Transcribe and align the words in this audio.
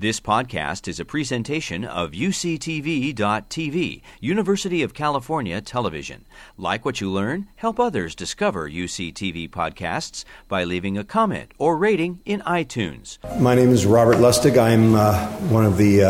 This 0.00 0.20
podcast 0.20 0.86
is 0.86 1.00
a 1.00 1.04
presentation 1.04 1.84
of 1.84 2.12
UCTV.tv, 2.12 4.02
University 4.20 4.84
of 4.84 4.94
California 4.94 5.60
Television. 5.60 6.24
Like 6.56 6.84
what 6.84 7.00
you 7.00 7.10
learn? 7.10 7.48
Help 7.56 7.80
others 7.80 8.14
discover 8.14 8.70
UCTV 8.70 9.50
podcasts 9.50 10.24
by 10.46 10.62
leaving 10.62 10.96
a 10.96 11.02
comment 11.02 11.50
or 11.58 11.76
rating 11.76 12.20
in 12.24 12.42
iTunes. 12.42 13.18
My 13.40 13.56
name 13.56 13.70
is 13.70 13.86
Robert 13.86 14.18
Lustig. 14.18 14.56
I'm 14.56 14.94
uh, 14.94 15.26
one 15.48 15.64
of 15.64 15.76
the 15.76 16.04
uh, 16.04 16.08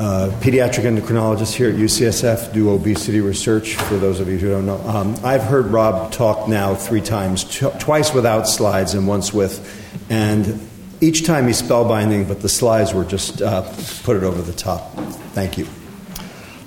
uh, 0.00 0.30
pediatric 0.40 0.82
endocrinologists 0.82 1.54
here 1.54 1.68
at 1.68 1.76
UCSF, 1.76 2.52
do 2.54 2.70
obesity 2.70 3.20
research, 3.20 3.76
for 3.76 3.98
those 3.98 4.18
of 4.18 4.28
you 4.28 4.38
who 4.38 4.50
don't 4.50 4.66
know. 4.66 4.80
Um, 4.80 5.14
I've 5.22 5.44
heard 5.44 5.66
Rob 5.66 6.10
talk 6.10 6.48
now 6.48 6.74
three 6.74 7.02
times, 7.02 7.44
twice 7.78 8.12
without 8.12 8.48
slides 8.48 8.94
and 8.94 9.06
once 9.06 9.32
with. 9.32 9.84
And 10.10 10.68
each 11.00 11.24
time 11.26 11.46
he's 11.46 11.60
spellbinding, 11.60 12.28
but 12.28 12.40
the 12.40 12.48
slides 12.48 12.94
were 12.94 13.04
just 13.04 13.42
uh, 13.42 13.62
put 14.02 14.16
it 14.16 14.22
over 14.22 14.40
the 14.42 14.52
top. 14.52 14.92
Thank 15.34 15.58
you. 15.58 15.66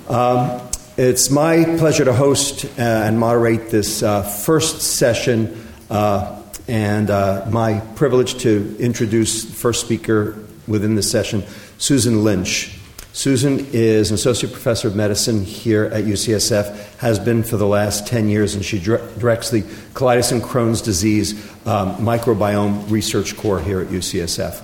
Um, 0.08 0.60
it's 0.96 1.30
my 1.30 1.64
pleasure 1.78 2.04
to 2.04 2.12
host 2.12 2.64
uh, 2.64 2.68
and 2.78 3.18
moderate 3.18 3.70
this 3.70 4.02
uh, 4.02 4.22
first 4.22 4.82
session, 4.82 5.66
uh, 5.88 6.42
and 6.68 7.10
uh, 7.10 7.46
my 7.50 7.80
privilege 7.96 8.38
to 8.42 8.76
introduce 8.78 9.44
the 9.44 9.52
first 9.52 9.80
speaker 9.80 10.36
within 10.66 10.94
the 10.94 11.02
session, 11.02 11.42
Susan 11.78 12.24
Lynch. 12.24 12.79
Susan 13.12 13.66
is 13.72 14.10
an 14.10 14.14
associate 14.14 14.52
professor 14.52 14.86
of 14.86 14.94
medicine 14.94 15.44
here 15.44 15.86
at 15.86 16.04
UCSF, 16.04 16.96
has 16.98 17.18
been 17.18 17.42
for 17.42 17.56
the 17.56 17.66
last 17.66 18.06
10 18.06 18.28
years, 18.28 18.54
and 18.54 18.64
she 18.64 18.78
directs 18.78 19.50
the 19.50 19.62
colitis 19.94 20.30
and 20.30 20.42
Crohn's 20.42 20.80
disease 20.80 21.34
um, 21.66 21.96
microbiome 21.96 22.88
research 22.88 23.36
core 23.36 23.60
here 23.60 23.80
at 23.80 23.88
UCSF. 23.88 24.62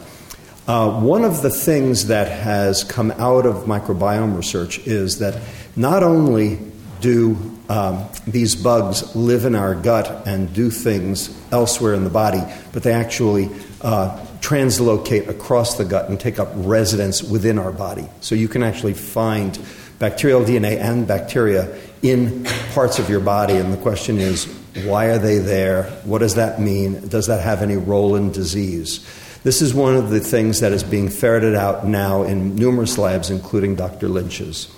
Uh, 0.68 1.01
one 1.01 1.24
of 1.24 1.42
the 1.42 1.51
things 1.51 2.06
that 2.09 2.28
has 2.28 2.84
come 2.84 3.10
out 3.12 3.46
of 3.46 3.64
microbiome 3.64 4.37
research 4.37 4.79
is 4.87 5.18
that 5.18 5.40
not 5.74 6.02
only 6.02 6.59
do 7.01 7.37
um, 7.68 8.04
these 8.26 8.57
bugs 8.57 9.15
live 9.15 9.45
in 9.45 9.54
our 9.54 9.74
gut 9.74 10.26
and 10.26 10.52
do 10.52 10.70
things 10.70 11.37
elsewhere 11.52 11.95
in 11.95 12.04
the 12.04 12.10
body, 12.10 12.42
but 12.73 12.82
they 12.82 12.92
actually 12.92 13.51
uh, 13.82 14.26
translocate 14.46 15.26
across 15.26 15.76
the 15.76 15.84
gut 15.84 16.08
and 16.08 16.20
take 16.20 16.38
up 16.38 16.48
residence 16.54 17.20
within 17.20 17.58
our 17.58 17.72
body. 17.72 18.06
So 18.20 18.36
you 18.36 18.46
can 18.46 18.62
actually 18.62 18.94
find 18.94 19.58
bacterial 19.98 20.42
DNA 20.42 20.78
and 20.78 21.04
bacteria 21.04 21.76
in 22.00 22.44
parts 22.72 23.00
of 23.00 23.10
your 23.10 23.18
body, 23.18 23.54
and 23.56 23.72
the 23.72 23.76
question 23.78 24.18
is 24.18 24.44
why 24.84 25.06
are 25.06 25.18
they 25.18 25.38
there? 25.38 25.84
What 26.04 26.18
does 26.18 26.36
that 26.36 26.60
mean? 26.60 27.08
Does 27.08 27.26
that 27.26 27.40
have 27.40 27.60
any 27.60 27.76
role 27.76 28.14
in 28.14 28.30
disease? 28.30 29.04
This 29.42 29.62
is 29.62 29.74
one 29.74 29.96
of 29.96 30.10
the 30.10 30.20
things 30.20 30.60
that 30.60 30.70
is 30.70 30.84
being 30.84 31.08
ferreted 31.08 31.56
out 31.56 31.84
now 31.84 32.22
in 32.22 32.54
numerous 32.54 32.98
labs, 32.98 33.30
including 33.30 33.74
Dr. 33.74 34.06
Lynch's. 34.06 34.72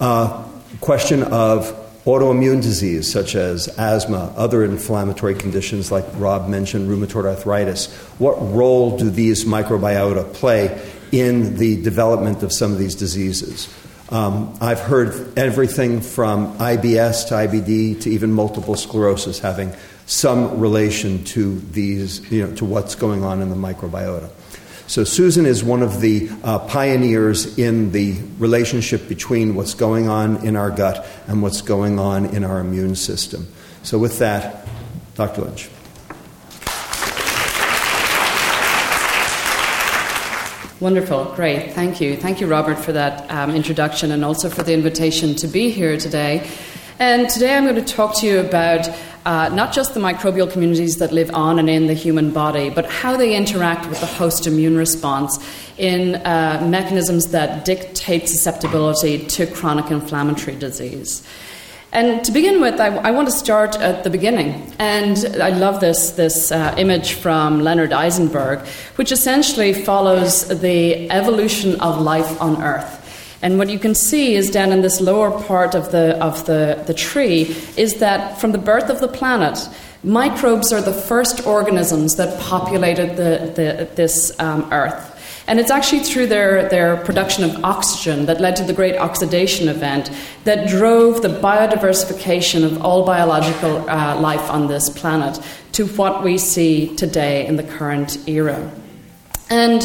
Uh, 0.00 0.46
question 0.82 1.22
of 1.22 1.77
autoimmune 2.08 2.62
disease 2.62 3.10
such 3.12 3.34
as 3.34 3.68
asthma, 3.76 4.32
other 4.34 4.64
inflammatory 4.64 5.34
conditions 5.34 5.92
like 5.92 6.06
Rob 6.14 6.48
mentioned, 6.48 6.88
rheumatoid 6.88 7.26
arthritis. 7.26 7.94
What 8.18 8.36
role 8.40 8.96
do 8.96 9.10
these 9.10 9.44
microbiota 9.44 10.32
play 10.32 10.80
in 11.12 11.58
the 11.58 11.82
development 11.82 12.42
of 12.42 12.50
some 12.50 12.72
of 12.72 12.78
these 12.78 12.94
diseases? 12.94 13.68
Um, 14.08 14.56
I've 14.58 14.80
heard 14.80 15.38
everything 15.38 16.00
from 16.00 16.56
IBS 16.56 17.28
to 17.28 17.34
IBD 17.34 18.00
to 18.00 18.10
even 18.10 18.32
multiple 18.32 18.74
sclerosis 18.74 19.38
having 19.38 19.74
some 20.06 20.58
relation 20.58 21.24
to 21.24 21.60
these, 21.60 22.20
you 22.32 22.46
know, 22.46 22.54
to 22.56 22.64
what's 22.64 22.94
going 22.94 23.22
on 23.22 23.42
in 23.42 23.50
the 23.50 23.54
microbiota. 23.54 24.30
So, 24.88 25.04
Susan 25.04 25.44
is 25.44 25.62
one 25.62 25.82
of 25.82 26.00
the 26.00 26.30
uh, 26.42 26.60
pioneers 26.60 27.58
in 27.58 27.92
the 27.92 28.16
relationship 28.38 29.06
between 29.06 29.54
what's 29.54 29.74
going 29.74 30.08
on 30.08 30.46
in 30.46 30.56
our 30.56 30.70
gut 30.70 31.06
and 31.26 31.42
what's 31.42 31.60
going 31.60 31.98
on 31.98 32.24
in 32.34 32.42
our 32.42 32.58
immune 32.58 32.94
system. 32.94 33.46
So, 33.82 33.98
with 33.98 34.18
that, 34.20 34.66
Dr. 35.14 35.42
Lynch. 35.42 35.68
Wonderful, 40.80 41.34
great, 41.36 41.74
thank 41.74 42.00
you. 42.00 42.16
Thank 42.16 42.40
you, 42.40 42.46
Robert, 42.46 42.78
for 42.78 42.92
that 42.92 43.30
um, 43.30 43.54
introduction 43.54 44.10
and 44.10 44.24
also 44.24 44.48
for 44.48 44.62
the 44.62 44.72
invitation 44.72 45.34
to 45.34 45.48
be 45.48 45.68
here 45.68 45.98
today. 45.98 46.50
And 46.98 47.28
today 47.28 47.54
I'm 47.54 47.64
going 47.64 47.76
to 47.76 47.94
talk 47.94 48.16
to 48.20 48.26
you 48.26 48.40
about 48.40 48.88
uh, 49.28 49.50
not 49.50 49.74
just 49.74 49.92
the 49.92 50.00
microbial 50.00 50.50
communities 50.50 50.96
that 50.96 51.12
live 51.12 51.30
on 51.34 51.58
and 51.58 51.68
in 51.68 51.86
the 51.86 51.92
human 51.92 52.30
body, 52.30 52.70
but 52.70 52.86
how 52.86 53.14
they 53.14 53.36
interact 53.36 53.86
with 53.90 54.00
the 54.00 54.06
host 54.06 54.46
immune 54.46 54.74
response 54.74 55.38
in 55.76 56.14
uh, 56.14 56.66
mechanisms 56.66 57.30
that 57.30 57.62
dictate 57.66 58.26
susceptibility 58.26 59.18
to 59.26 59.46
chronic 59.46 59.90
inflammatory 59.90 60.56
disease. 60.56 61.22
And 61.92 62.24
to 62.24 62.32
begin 62.32 62.62
with, 62.62 62.80
I, 62.80 62.86
I, 62.96 63.10
want 63.10 63.28
to 63.28 63.32
start 63.32 63.76
at 63.76 64.02
the 64.02 64.08
beginning. 64.08 64.72
And 64.78 65.18
I 65.42 65.50
love 65.50 65.80
this, 65.80 66.12
this 66.12 66.50
uh, 66.50 66.74
image 66.78 67.12
from 67.12 67.60
Leonard 67.60 67.92
Eisenberg, 67.92 68.60
which 68.96 69.12
essentially 69.12 69.74
follows 69.74 70.48
the 70.60 71.10
evolution 71.10 71.78
of 71.82 72.00
life 72.00 72.40
on 72.40 72.62
Earth. 72.62 72.97
And 73.40 73.58
what 73.58 73.70
you 73.70 73.78
can 73.78 73.94
see 73.94 74.34
is 74.34 74.50
down 74.50 74.72
in 74.72 74.80
this 74.82 75.00
lower 75.00 75.30
part 75.44 75.74
of 75.74 75.92
the, 75.92 76.22
of 76.22 76.44
the, 76.46 76.82
the 76.86 76.94
tree 76.94 77.56
is 77.76 77.94
that 77.96 78.40
from 78.40 78.52
the 78.52 78.58
birth 78.58 78.90
of 78.90 79.00
the 79.00 79.08
planet, 79.08 79.68
microbes 80.02 80.72
are 80.72 80.82
the 80.82 80.92
first 80.92 81.46
organisms 81.46 82.16
that 82.16 82.40
populated 82.40 83.16
the, 83.16 83.52
the, 83.54 83.88
this 83.94 84.32
um, 84.40 84.68
Earth. 84.72 85.14
And 85.46 85.58
it's 85.58 85.70
actually 85.70 86.00
through 86.00 86.26
their, 86.26 86.68
their 86.68 86.98
production 86.98 87.42
of 87.42 87.64
oxygen 87.64 88.26
that 88.26 88.38
led 88.38 88.54
to 88.56 88.64
the 88.64 88.74
great 88.74 88.96
oxidation 88.96 89.68
event 89.68 90.10
that 90.44 90.68
drove 90.68 91.22
the 91.22 91.28
biodiversification 91.28 92.64
of 92.64 92.82
all 92.82 93.06
biological 93.06 93.88
uh, 93.88 94.20
life 94.20 94.50
on 94.50 94.66
this 94.66 94.90
planet 94.90 95.40
to 95.72 95.86
what 95.86 96.22
we 96.22 96.36
see 96.36 96.94
today 96.96 97.46
in 97.46 97.56
the 97.56 97.62
current 97.62 98.18
era. 98.28 98.70
And 99.48 99.82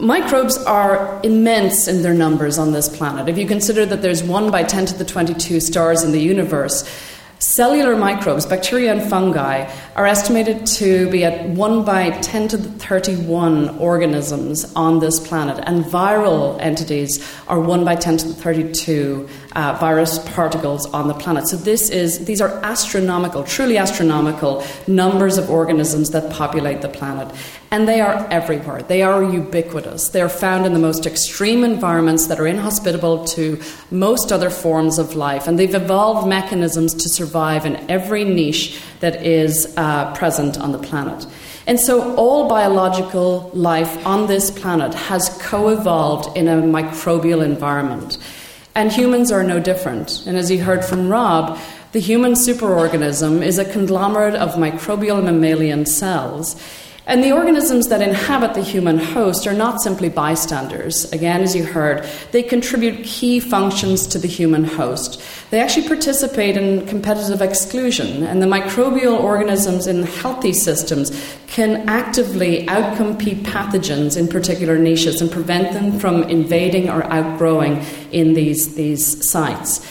Microbes 0.00 0.56
are 0.64 1.20
immense 1.22 1.86
in 1.86 2.02
their 2.02 2.14
numbers 2.14 2.58
on 2.58 2.72
this 2.72 2.88
planet. 2.88 3.28
If 3.28 3.36
you 3.36 3.46
consider 3.46 3.84
that 3.84 4.00
there's 4.00 4.22
1 4.22 4.50
by 4.50 4.64
10 4.64 4.86
to 4.86 4.94
the 4.94 5.04
22 5.04 5.60
stars 5.60 6.02
in 6.02 6.12
the 6.12 6.20
universe, 6.20 6.88
cellular 7.38 7.96
microbes, 7.96 8.46
bacteria 8.46 8.92
and 8.92 9.10
fungi, 9.10 9.70
are 9.96 10.06
estimated 10.06 10.66
to 10.66 11.10
be 11.10 11.24
at 11.24 11.48
1 11.48 11.84
by 11.84 12.10
10 12.10 12.48
to 12.48 12.56
the 12.56 12.68
31 12.78 13.78
organisms 13.78 14.72
on 14.74 15.00
this 15.00 15.18
planet, 15.20 15.62
and 15.66 15.84
viral 15.84 16.60
entities 16.60 17.24
are 17.48 17.60
1 17.60 17.84
by 17.84 17.96
10 17.96 18.18
to 18.18 18.28
the 18.28 18.34
32 18.34 19.28
uh, 19.52 19.76
virus 19.80 20.18
particles 20.30 20.86
on 20.86 21.08
the 21.08 21.14
planet. 21.14 21.48
So 21.48 21.56
this 21.56 21.90
is 21.90 22.24
these 22.24 22.40
are 22.40 22.60
astronomical, 22.62 23.42
truly 23.44 23.78
astronomical 23.78 24.64
numbers 24.86 25.38
of 25.38 25.50
organisms 25.50 26.10
that 26.10 26.32
populate 26.32 26.82
the 26.82 26.88
planet. 26.88 27.34
And 27.72 27.86
they 27.86 28.00
are 28.00 28.26
everywhere. 28.30 28.82
They 28.82 29.02
are 29.02 29.22
ubiquitous. 29.22 30.08
They're 30.08 30.28
found 30.28 30.66
in 30.66 30.72
the 30.72 30.80
most 30.80 31.06
extreme 31.06 31.62
environments 31.62 32.26
that 32.26 32.40
are 32.40 32.46
inhospitable 32.46 33.24
to 33.26 33.60
most 33.90 34.32
other 34.32 34.50
forms 34.50 34.98
of 34.98 35.14
life. 35.14 35.46
And 35.46 35.58
they've 35.58 35.74
evolved 35.74 36.28
mechanisms 36.28 36.94
to 36.94 37.08
survive 37.08 37.66
in 37.66 37.88
every 37.88 38.24
niche 38.24 38.80
that 39.00 39.24
is 39.24 39.76
uh, 39.80 40.14
present 40.14 40.58
on 40.60 40.72
the 40.72 40.78
planet. 40.78 41.26
And 41.66 41.80
so, 41.80 42.14
all 42.16 42.48
biological 42.48 43.50
life 43.54 44.06
on 44.06 44.26
this 44.26 44.50
planet 44.50 44.92
has 44.94 45.28
co 45.40 45.68
evolved 45.68 46.36
in 46.36 46.48
a 46.48 46.56
microbial 46.60 47.42
environment. 47.42 48.18
And 48.74 48.92
humans 48.92 49.32
are 49.32 49.42
no 49.42 49.58
different. 49.58 50.26
And 50.26 50.36
as 50.36 50.50
you 50.50 50.62
heard 50.62 50.84
from 50.84 51.08
Rob, 51.08 51.58
the 51.92 51.98
human 51.98 52.32
superorganism 52.32 53.42
is 53.42 53.58
a 53.58 53.64
conglomerate 53.64 54.34
of 54.34 54.50
microbial 54.54 55.24
mammalian 55.24 55.86
cells. 55.86 56.60
And 57.06 57.24
the 57.24 57.32
organisms 57.32 57.88
that 57.88 58.02
inhabit 58.02 58.54
the 58.54 58.62
human 58.62 58.98
host 58.98 59.46
are 59.46 59.54
not 59.54 59.80
simply 59.80 60.08
bystanders. 60.08 61.10
Again, 61.12 61.40
as 61.40 61.56
you 61.56 61.64
heard, 61.64 62.06
they 62.30 62.42
contribute 62.42 63.04
key 63.04 63.40
functions 63.40 64.06
to 64.08 64.18
the 64.18 64.28
human 64.28 64.64
host. 64.64 65.20
They 65.50 65.60
actually 65.60 65.88
participate 65.88 66.56
in 66.56 66.86
competitive 66.86 67.42
exclusion, 67.42 68.22
and 68.22 68.42
the 68.42 68.46
microbial 68.46 69.18
organisms 69.18 69.86
in 69.86 70.02
healthy 70.04 70.52
systems 70.52 71.10
can 71.46 71.88
actively 71.88 72.66
outcompete 72.66 73.42
pathogens 73.42 74.16
in 74.16 74.28
particular 74.28 74.78
niches 74.78 75.20
and 75.20 75.32
prevent 75.32 75.72
them 75.72 75.98
from 75.98 76.22
invading 76.24 76.88
or 76.88 77.02
outgrowing 77.04 77.84
in 78.12 78.34
these, 78.34 78.74
these 78.74 79.28
sites. 79.28 79.84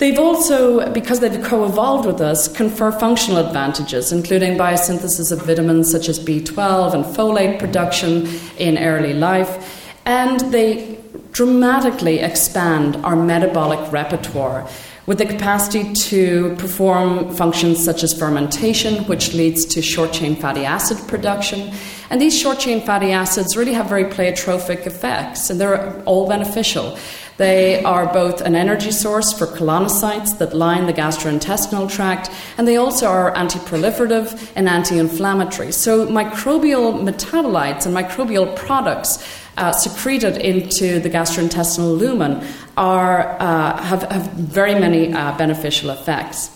They've 0.00 0.18
also, 0.18 0.90
because 0.92 1.20
they've 1.20 1.44
co 1.44 1.66
evolved 1.66 2.06
with 2.06 2.22
us, 2.22 2.48
confer 2.48 2.90
functional 2.90 3.46
advantages, 3.46 4.12
including 4.12 4.56
biosynthesis 4.56 5.30
of 5.30 5.42
vitamins 5.42 5.90
such 5.90 6.08
as 6.08 6.18
B12 6.18 6.94
and 6.94 7.04
folate 7.04 7.58
production 7.58 8.26
in 8.56 8.78
early 8.78 9.12
life. 9.12 9.92
And 10.06 10.40
they 10.52 10.98
dramatically 11.32 12.20
expand 12.20 12.96
our 13.04 13.14
metabolic 13.14 13.92
repertoire 13.92 14.66
with 15.04 15.18
the 15.18 15.26
capacity 15.26 15.92
to 15.92 16.56
perform 16.56 17.34
functions 17.36 17.84
such 17.84 18.02
as 18.02 18.18
fermentation, 18.18 19.04
which 19.04 19.34
leads 19.34 19.66
to 19.66 19.82
short 19.82 20.14
chain 20.14 20.34
fatty 20.34 20.64
acid 20.64 20.96
production. 21.08 21.74
And 22.08 22.22
these 22.22 22.38
short 22.38 22.58
chain 22.58 22.80
fatty 22.80 23.12
acids 23.12 23.54
really 23.54 23.74
have 23.74 23.86
very 23.86 24.04
pleiotropic 24.04 24.86
effects, 24.86 25.50
and 25.50 25.60
they're 25.60 26.02
all 26.04 26.26
beneficial. 26.26 26.96
They 27.40 27.82
are 27.84 28.04
both 28.12 28.42
an 28.42 28.54
energy 28.54 28.90
source 28.90 29.32
for 29.32 29.46
colonocytes 29.46 30.36
that 30.36 30.52
line 30.52 30.84
the 30.84 30.92
gastrointestinal 30.92 31.90
tract, 31.90 32.28
and 32.58 32.68
they 32.68 32.76
also 32.76 33.06
are 33.06 33.34
anti 33.34 33.58
proliferative 33.60 34.52
and 34.54 34.68
anti 34.68 34.98
inflammatory. 34.98 35.72
So, 35.72 36.06
microbial 36.06 37.02
metabolites 37.02 37.86
and 37.86 37.96
microbial 37.96 38.54
products 38.56 39.26
uh, 39.56 39.72
secreted 39.72 40.36
into 40.36 41.00
the 41.00 41.08
gastrointestinal 41.08 41.96
lumen 41.96 42.46
are, 42.76 43.40
uh, 43.40 43.82
have, 43.84 44.02
have 44.02 44.26
very 44.32 44.74
many 44.74 45.10
uh, 45.10 45.34
beneficial 45.38 45.88
effects. 45.88 46.50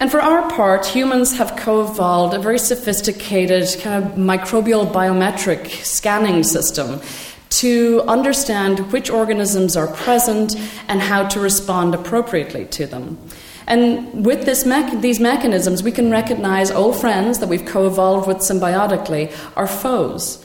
And 0.00 0.10
for 0.10 0.20
our 0.20 0.50
part, 0.50 0.84
humans 0.84 1.38
have 1.38 1.54
co 1.54 1.84
evolved 1.84 2.34
a 2.34 2.40
very 2.40 2.58
sophisticated 2.58 3.68
kind 3.80 4.04
of 4.04 4.10
microbial 4.14 4.92
biometric 4.92 5.68
scanning 5.84 6.42
system 6.42 7.00
to 7.60 8.02
understand 8.08 8.92
which 8.92 9.10
organisms 9.10 9.76
are 9.76 9.86
present 9.86 10.56
and 10.88 11.00
how 11.00 11.26
to 11.28 11.38
respond 11.38 11.94
appropriately 11.94 12.64
to 12.66 12.86
them. 12.86 13.18
And 13.66 14.26
with 14.26 14.46
me- 14.66 14.96
these 14.96 15.20
mechanisms, 15.20 15.82
we 15.82 15.92
can 15.92 16.10
recognize 16.10 16.70
old 16.70 16.96
friends 16.96 17.38
that 17.38 17.48
we've 17.48 17.64
co 17.64 17.86
evolved 17.86 18.26
with 18.26 18.38
symbiotically, 18.38 19.32
our 19.56 19.66
foes. 19.66 20.44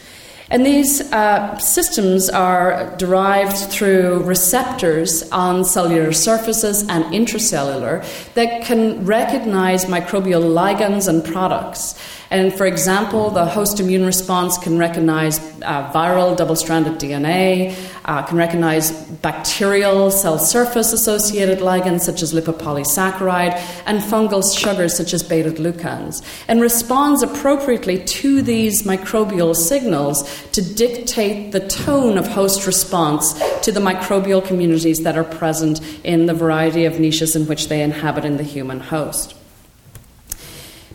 And 0.51 0.65
these 0.65 1.01
uh, 1.11 1.57
systems 1.59 2.27
are 2.29 2.95
derived 2.97 3.55
through 3.55 4.23
receptors 4.23 5.29
on 5.31 5.63
cellular 5.63 6.11
surfaces 6.11 6.81
and 6.89 7.03
intracellular 7.05 8.03
that 8.33 8.63
can 8.63 9.05
recognize 9.05 9.85
microbial 9.85 10.41
ligands 10.41 11.07
and 11.07 11.23
products. 11.23 11.95
And 12.31 12.53
for 12.53 12.67
example, 12.67 13.31
the 13.31 13.45
host 13.45 13.79
immune 13.79 14.05
response 14.05 14.57
can 14.57 14.77
recognize 14.77 15.39
uh, 15.63 15.91
viral 15.91 16.37
double 16.37 16.55
stranded 16.55 16.93
DNA, 16.93 17.75
uh, 18.05 18.21
can 18.23 18.37
recognize 18.37 18.91
bacterial 18.91 20.11
cell 20.11 20.37
surface 20.37 20.93
associated 20.93 21.59
ligands 21.59 22.01
such 22.01 22.21
as 22.21 22.33
lipopolysaccharide, 22.33 23.53
and 23.87 23.99
fungal 24.01 24.43
sugars 24.43 24.95
such 24.95 25.13
as 25.13 25.23
beta 25.23 25.49
glucans, 25.49 26.23
and 26.47 26.61
responds 26.61 27.23
appropriately 27.23 28.03
to 28.05 28.43
these 28.43 28.83
microbial 28.83 29.55
signals 29.55 30.47
to 30.51 30.61
dictate 30.61 31.51
the 31.51 31.67
tone 31.67 32.17
of 32.17 32.27
host 32.27 32.67
response 32.67 33.33
to 33.61 33.71
the 33.71 33.79
microbial 33.79 34.45
communities 34.45 34.99
that 34.99 35.17
are 35.17 35.23
present 35.23 35.81
in 36.03 36.27
the 36.27 36.33
variety 36.33 36.85
of 36.85 36.99
niches 36.99 37.35
in 37.35 37.47
which 37.47 37.69
they 37.69 37.81
inhabit 37.81 38.23
in 38.23 38.37
the 38.37 38.43
human 38.43 38.79
host. 38.79 39.38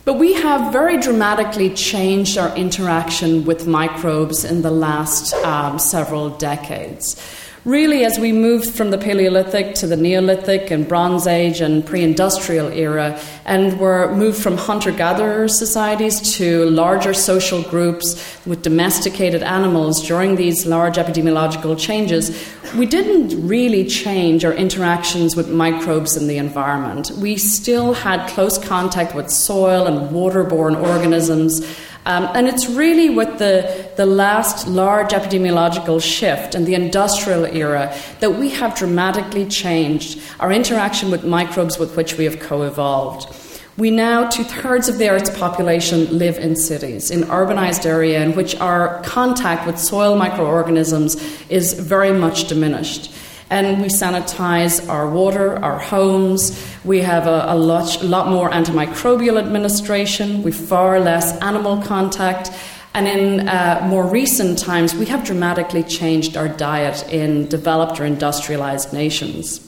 But 0.05 0.19
we 0.19 0.35
have 0.35 0.71
very 0.71 0.99
dramatically 0.99 1.71
changed 1.71 2.37
our 2.37 2.55
interaction 2.57 3.47
with 3.47 3.67
microbes 3.67 4.45
in 4.45 4.61
the 4.61 4.71
last 4.71 5.33
um, 5.35 5.79
several 5.79 6.29
decades 6.29 7.17
really, 7.65 8.05
as 8.05 8.19
we 8.19 8.33
moved 8.33 8.69
from 8.69 8.91
the 8.91 8.99
Paleolithic 8.99 9.75
to 9.77 9.87
the 9.87 9.97
Neolithic 9.97 10.71
and 10.71 10.87
Bronze 10.87 11.27
Age 11.27 11.61
and 11.61 11.85
pre 11.85 12.03
industrial 12.03 12.69
era, 12.69 13.19
and 13.45 13.79
were 13.81 14.15
moved 14.15 14.43
from 14.43 14.57
hunter 14.57 14.91
gatherer 14.91 15.49
societies 15.49 16.37
to 16.37 16.69
larger 16.71 17.15
social 17.15 17.63
groups 17.63 18.39
with 18.47 18.63
domesticated 18.63 19.43
animals 19.43 20.07
during 20.07 20.37
these 20.37 20.67
large 20.67 20.97
epidemiological 20.97 21.79
changes, 21.79 22.31
we 22.77 22.87
didn't 22.87 23.47
really 23.47 23.87
change 23.87 24.45
our 24.45 24.53
interactions 24.53 25.37
with 25.37 25.49
microbes 25.49 26.17
in 26.17 26.27
the 26.27 26.37
environment. 26.37 27.11
We 27.13 27.37
still 27.37 27.95
had 27.95 28.29
close 28.29 28.59
contact 28.59 29.15
with 29.15 29.31
soil 29.31 29.87
and 29.87 30.11
waterborne 30.11 30.81
organisms. 30.81 31.65
Um, 32.07 32.29
and 32.35 32.47
it's 32.47 32.69
really 32.69 33.09
with 33.09 33.39
the, 33.39 33.91
the 33.97 34.05
last 34.05 34.69
large 34.69 35.11
epidemiological 35.13 36.03
shift 36.03 36.55
and 36.55 36.67
the 36.67 36.75
industrial 36.75 37.47
era 37.47 37.97
that 38.21 38.33
we 38.33 38.51
have 38.51 38.77
dramatically 38.77 39.47
changed 39.47 40.21
our 40.39 40.53
interaction 40.53 41.11
with 41.11 41.25
microbes 41.25 41.79
with 41.79 41.97
which 41.97 42.19
we 42.19 42.25
have 42.25 42.41
co 42.41 42.63
evolved. 42.63 43.35
We 43.77 43.91
now, 43.91 44.29
two 44.29 44.45
thirds 44.45 44.89
of 44.89 44.99
the 44.99 45.09
Earth's 45.09 45.37
population 45.37 46.19
live 46.19 46.39
in 46.39 46.55
cities, 46.55 47.11
in 47.11 47.23
urbanized 47.23 47.85
areas 47.87 48.23
in 48.23 48.37
which 48.37 48.55
our 48.61 49.03
contact 49.03 49.67
with 49.67 49.79
soil 49.79 50.15
microorganisms 50.15 51.17
is 51.49 51.73
very 51.73 52.13
much 52.13 52.47
diminished 52.47 53.11
and 53.51 53.81
we 53.81 53.89
sanitize 53.89 54.89
our 54.89 55.09
water, 55.09 55.63
our 55.63 55.79
homes. 55.79 56.61
We 56.85 57.01
have 57.01 57.27
a, 57.27 57.47
a 57.49 57.57
lot, 57.57 58.03
lot 58.03 58.29
more 58.29 58.51
antimicrobial 58.51 59.39
administration. 59.39 60.43
We 60.43 60.53
far 60.53 61.01
less 61.01 61.37
animal 61.41 61.83
contact. 61.83 62.51
And 62.95 63.09
in 63.09 63.49
uh, 63.49 63.87
more 63.89 64.07
recent 64.07 64.59
times, 64.59 64.95
we 64.95 65.07
have 65.07 65.25
dramatically 65.25 65.83
changed 65.83 66.37
our 66.37 66.49
diet 66.49 67.05
in 67.13 67.49
developed 67.49 68.01
or 68.01 68.05
industrialized 68.05 68.93
nations. 68.93 69.61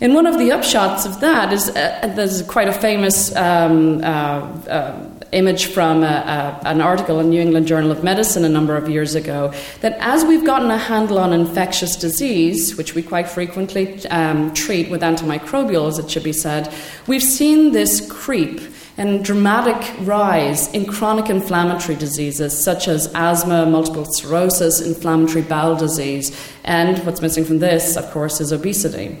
And 0.00 0.14
one 0.14 0.26
of 0.26 0.38
the 0.38 0.50
upshots 0.50 1.06
of 1.06 1.20
that 1.20 1.52
is 1.52 1.70
uh, 1.70 2.12
there's 2.14 2.42
quite 2.42 2.68
a 2.68 2.72
famous 2.72 3.34
um, 3.34 4.02
uh, 4.02 4.06
uh 4.06 5.10
image 5.34 5.66
from 5.66 6.02
a, 6.02 6.06
a, 6.06 6.68
an 6.68 6.80
article 6.80 7.20
in 7.20 7.30
New 7.30 7.40
England 7.40 7.66
Journal 7.66 7.90
of 7.90 8.04
Medicine 8.04 8.44
a 8.44 8.48
number 8.48 8.76
of 8.76 8.88
years 8.88 9.14
ago 9.14 9.52
that 9.80 9.96
as 10.00 10.24
we've 10.24 10.46
gotten 10.46 10.70
a 10.70 10.78
handle 10.78 11.18
on 11.18 11.32
infectious 11.32 11.96
disease, 11.96 12.76
which 12.76 12.94
we 12.94 13.02
quite 13.02 13.28
frequently 13.28 14.06
um, 14.06 14.54
treat 14.54 14.88
with 14.90 15.02
antimicrobials, 15.02 15.98
it 15.98 16.10
should 16.10 16.24
be 16.24 16.32
said, 16.32 16.72
we've 17.06 17.22
seen 17.22 17.72
this 17.72 18.08
creep 18.10 18.60
and 18.96 19.24
dramatic 19.24 19.92
rise 20.06 20.72
in 20.72 20.86
chronic 20.86 21.28
inflammatory 21.28 21.96
diseases 21.96 22.56
such 22.56 22.86
as 22.86 23.10
asthma, 23.14 23.66
multiple 23.66 24.04
sclerosis, 24.04 24.80
inflammatory 24.80 25.42
bowel 25.42 25.74
disease, 25.74 26.30
and 26.62 26.98
what's 27.04 27.20
missing 27.20 27.44
from 27.44 27.58
this, 27.58 27.96
of 27.96 28.08
course, 28.12 28.40
is 28.40 28.52
obesity. 28.52 29.18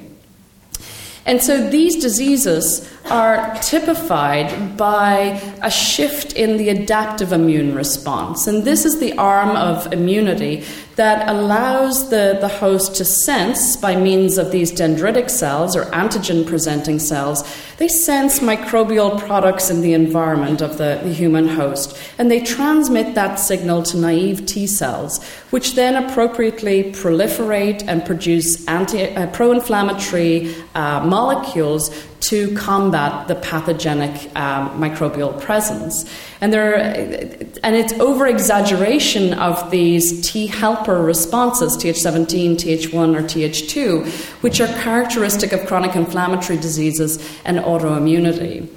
And 1.26 1.42
so 1.42 1.68
these 1.70 2.00
diseases 2.00 2.88
are 3.10 3.54
typified 3.56 4.76
by 4.76 5.40
a 5.62 5.70
shift 5.70 6.32
in 6.32 6.56
the 6.56 6.70
adaptive 6.70 7.32
immune 7.32 7.74
response. 7.74 8.46
And 8.46 8.64
this 8.64 8.84
is 8.84 8.98
the 8.98 9.16
arm 9.18 9.50
of 9.50 9.92
immunity 9.92 10.64
that 10.96 11.28
allows 11.28 12.10
the, 12.10 12.38
the 12.40 12.48
host 12.48 12.94
to 12.96 13.04
sense, 13.04 13.76
by 13.76 13.96
means 13.96 14.38
of 14.38 14.52
these 14.52 14.72
dendritic 14.72 15.28
cells 15.28 15.74
or 15.74 15.84
antigen 15.86 16.46
presenting 16.46 16.98
cells, 16.98 17.42
they 17.78 17.88
sense 17.88 18.38
microbial 18.38 19.18
products 19.26 19.70
in 19.70 19.80
the 19.80 19.92
environment 19.92 20.60
of 20.60 20.78
the, 20.78 21.00
the 21.02 21.12
human 21.12 21.48
host. 21.48 21.98
And 22.18 22.30
they 22.30 22.40
transmit 22.40 23.14
that 23.16 23.36
signal 23.36 23.82
to 23.84 23.96
naive 23.96 24.46
T 24.46 24.66
cells, 24.66 25.22
which 25.50 25.74
then 25.74 26.02
appropriately 26.02 26.92
proliferate 26.92 27.84
and 27.88 28.06
produce 28.06 28.64
anti, 28.68 29.14
uh, 29.14 29.26
pro 29.32 29.50
inflammatory 29.50 30.54
uh, 30.74 31.04
molecules 31.04 31.90
to 32.24 32.54
combat 32.54 33.28
the 33.28 33.34
pathogenic 33.34 34.34
um, 34.34 34.80
microbial 34.80 35.38
presence. 35.40 36.10
And, 36.40 36.54
there, 36.54 36.74
and 36.76 37.76
it's 37.76 37.92
over 37.94 38.26
exaggeration 38.26 39.34
of 39.34 39.70
these 39.70 40.26
T 40.26 40.46
helper 40.46 41.02
responses, 41.02 41.76
Th17, 41.76 42.56
Th1, 42.56 43.14
or 43.14 43.22
Th2, 43.22 44.42
which 44.42 44.60
are 44.60 44.68
characteristic 44.82 45.52
of 45.52 45.66
chronic 45.66 45.94
inflammatory 45.94 46.58
diseases 46.58 47.18
and 47.44 47.58
autoimmunity. 47.58 48.68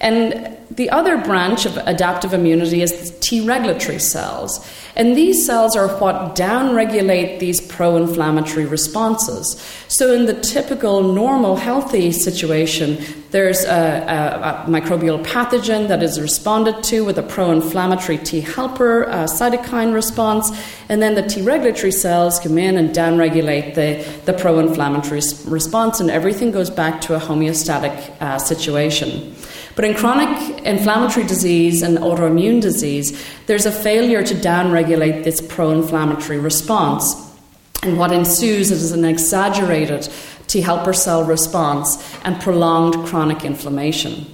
And 0.00 0.56
the 0.76 0.88
other 0.88 1.18
branch 1.18 1.66
of 1.66 1.76
adaptive 1.76 2.32
immunity 2.32 2.80
is 2.82 3.16
T 3.20 3.46
regulatory 3.46 3.98
cells. 3.98 4.66
And 4.96 5.16
these 5.16 5.44
cells 5.44 5.76
are 5.76 5.88
what 5.98 6.34
downregulate 6.34 7.38
these 7.38 7.60
pro 7.60 7.96
inflammatory 7.96 8.64
responses. 8.66 9.62
So, 9.88 10.12
in 10.12 10.26
the 10.26 10.38
typical 10.40 11.02
normal 11.02 11.56
healthy 11.56 12.12
situation, 12.12 12.98
there's 13.30 13.64
a, 13.64 13.68
a, 13.68 14.66
a, 14.66 14.70
microbial 14.70 15.22
pathogen 15.24 15.88
that 15.88 16.02
is 16.02 16.20
responded 16.20 16.82
to 16.84 17.04
with 17.04 17.18
a 17.18 17.22
pro 17.22 17.50
inflammatory 17.50 18.18
T 18.18 18.40
helper 18.40 19.06
cytokine 19.06 19.94
response, 19.94 20.50
and 20.88 21.02
then 21.02 21.14
the 21.14 21.22
T 21.22 21.42
regulatory 21.42 21.92
cells 21.92 22.38
come 22.38 22.56
in 22.58 22.76
and 22.76 22.90
downregulate 22.90 23.74
the, 23.74 24.06
the 24.26 24.32
pro 24.38 24.58
inflammatory 24.58 25.22
response, 25.46 26.00
and 26.00 26.10
everything 26.10 26.50
goes 26.50 26.70
back 26.70 27.00
to 27.02 27.14
a 27.14 27.18
homeostatic 27.18 27.94
uh, 28.20 28.38
situation. 28.38 29.34
But 29.74 29.84
in 29.84 29.94
chronic 29.94 30.64
inflammatory 30.64 31.26
disease 31.26 31.82
and 31.82 31.98
autoimmune 31.98 32.60
disease, 32.60 33.24
there's 33.46 33.66
a 33.66 33.72
failure 33.72 34.22
to 34.22 34.34
downregulate 34.34 35.24
this 35.24 35.40
pro 35.40 35.70
inflammatory 35.70 36.38
response. 36.38 37.14
And 37.82 37.98
what 37.98 38.12
ensues 38.12 38.70
is 38.70 38.92
an 38.92 39.04
exaggerated 39.04 40.08
T 40.46 40.60
helper 40.60 40.92
cell 40.92 41.24
response 41.24 41.96
and 42.24 42.40
prolonged 42.40 43.06
chronic 43.06 43.44
inflammation. 43.44 44.26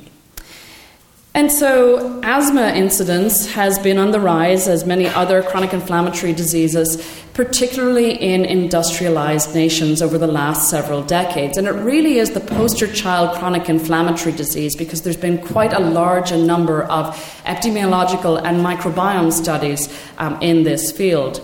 And 1.34 1.52
so, 1.52 2.20
asthma 2.24 2.72
incidence 2.74 3.52
has 3.52 3.78
been 3.78 3.98
on 3.98 4.10
the 4.10 4.18
rise, 4.18 4.66
as 4.66 4.84
many 4.84 5.06
other 5.06 5.42
chronic 5.42 5.72
inflammatory 5.72 6.32
diseases, 6.32 6.96
particularly 7.38 8.20
in 8.20 8.44
industrialized 8.44 9.54
nations 9.54 10.02
over 10.02 10.18
the 10.18 10.26
last 10.26 10.68
several 10.68 11.04
decades. 11.04 11.56
And 11.56 11.68
it 11.68 11.70
really 11.70 12.18
is 12.18 12.32
the 12.32 12.40
poster 12.40 12.92
child 12.92 13.38
chronic 13.38 13.68
inflammatory 13.68 14.34
disease 14.34 14.74
because 14.74 15.02
there's 15.02 15.16
been 15.16 15.38
quite 15.38 15.72
a 15.72 15.78
large 15.78 16.32
number 16.32 16.82
of 16.82 17.14
epidemiological 17.46 18.42
and 18.42 18.66
microbiome 18.66 19.32
studies 19.32 19.88
um, 20.18 20.36
in 20.42 20.64
this 20.64 20.90
field. 20.90 21.40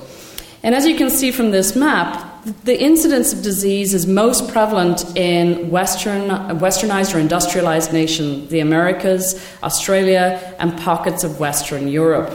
And 0.64 0.74
as 0.74 0.84
you 0.84 0.96
can 0.96 1.10
see 1.10 1.30
from 1.30 1.52
this 1.52 1.76
map, 1.76 2.44
the 2.64 2.76
incidence 2.76 3.32
of 3.32 3.42
disease 3.42 3.94
is 3.94 4.04
most 4.04 4.48
prevalent 4.48 5.16
in 5.16 5.70
Western, 5.70 6.28
westernized 6.58 7.14
or 7.14 7.20
industrialized 7.20 7.92
nations, 7.92 8.50
the 8.50 8.58
Americas, 8.58 9.40
Australia, 9.62 10.56
and 10.58 10.76
pockets 10.76 11.22
of 11.22 11.38
Western 11.38 11.86
Europe. 11.86 12.32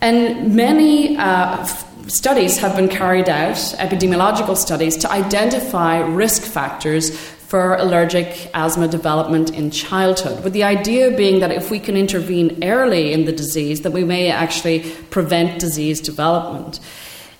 And 0.00 0.56
many 0.56 1.18
uh, 1.18 1.66
studies 2.06 2.58
have 2.58 2.76
been 2.76 2.88
carried 2.88 3.28
out, 3.28 3.56
epidemiological 3.56 4.56
studies, 4.56 4.96
to 4.98 5.10
identify 5.10 6.00
risk 6.00 6.42
factors 6.42 7.16
for 7.54 7.76
allergic 7.76 8.50
asthma 8.54 8.88
development 8.88 9.50
in 9.50 9.70
childhood, 9.70 10.42
with 10.42 10.52
the 10.52 10.64
idea 10.64 11.16
being 11.16 11.40
that 11.40 11.52
if 11.52 11.70
we 11.70 11.78
can 11.78 11.96
intervene 11.96 12.64
early 12.64 13.12
in 13.12 13.26
the 13.26 13.32
disease, 13.32 13.82
that 13.82 13.92
we 13.92 14.02
may 14.02 14.30
actually 14.30 14.80
prevent 15.10 15.60
disease 15.60 16.00
development. 16.00 16.80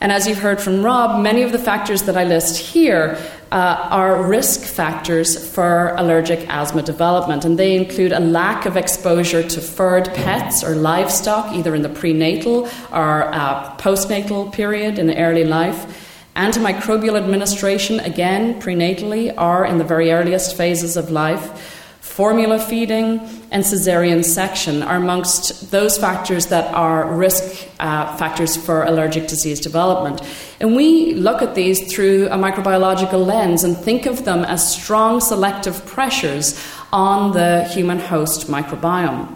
And 0.05 0.13
as 0.13 0.29
you've 0.29 0.37
heard 0.37 0.61
from 0.61 0.85
Rob, 0.85 1.23
many 1.23 1.45
of 1.45 1.53
the 1.53 1.59
factors 1.59 2.03
that 2.03 2.15
I 2.15 2.25
list 2.25 2.59
here 2.59 3.17
uh, 3.51 3.89
are 3.91 4.23
risk 4.23 4.61
factors 4.61 5.51
for 5.55 5.95
allergic 5.97 6.47
asthma 6.51 6.83
development, 6.83 7.47
and 7.47 7.59
they 7.59 7.75
include 7.75 8.13
a 8.13 8.21
lack 8.21 8.67
of 8.67 8.77
exposure 8.77 9.43
to 9.43 9.61
furred 9.63 10.13
pets 10.13 10.63
or 10.63 10.75
livestock, 10.75 11.55
either 11.55 11.75
in 11.75 11.81
the 11.81 11.89
prenatal 11.89 12.69
or 12.93 13.33
uh, 13.33 13.75
postnatal 13.79 14.53
period 14.53 14.99
in 14.99 15.11
early 15.17 15.45
life. 15.45 16.13
Antimicrobial 16.37 17.17
administration, 17.17 17.99
again, 18.01 18.61
prenatally 18.61 19.33
or 19.41 19.65
in 19.65 19.79
the 19.79 19.85
very 19.85 20.13
earliest 20.13 20.55
phases 20.55 20.99
of 20.99 21.11
life 21.11 21.74
formula 22.15 22.61
feeding, 22.61 23.19
and 23.51 23.65
caesarean 23.65 24.23
section 24.23 24.85
are 24.85 24.99
amongst 24.99 25.73
those 25.73 25.99
factors 25.99 26.47
that 26.47 26.73
are 26.73 27.13
risk 27.13 27.69
uh, 27.81 28.17
factors 28.17 28.57
for 28.57 28.85
allergic 28.85 29.27
disease 29.27 29.59
development. 29.59 30.23
And 30.61 30.77
we 30.77 31.15
look 31.15 31.43
at 31.43 31.57
these 31.57 31.93
through 31.93 32.27
a 32.27 32.37
microbiological 32.37 33.27
lens 33.27 33.65
and 33.65 33.77
think 33.77 34.07
of 34.07 34.25
them 34.25 34.45
as 34.45 34.63
strong 34.81 35.21
selective 35.21 35.85
pressures 35.87 36.57
on 36.93 37.33
the 37.33 37.65
human 37.65 37.99
host 37.99 38.47
microbiome. 38.47 39.35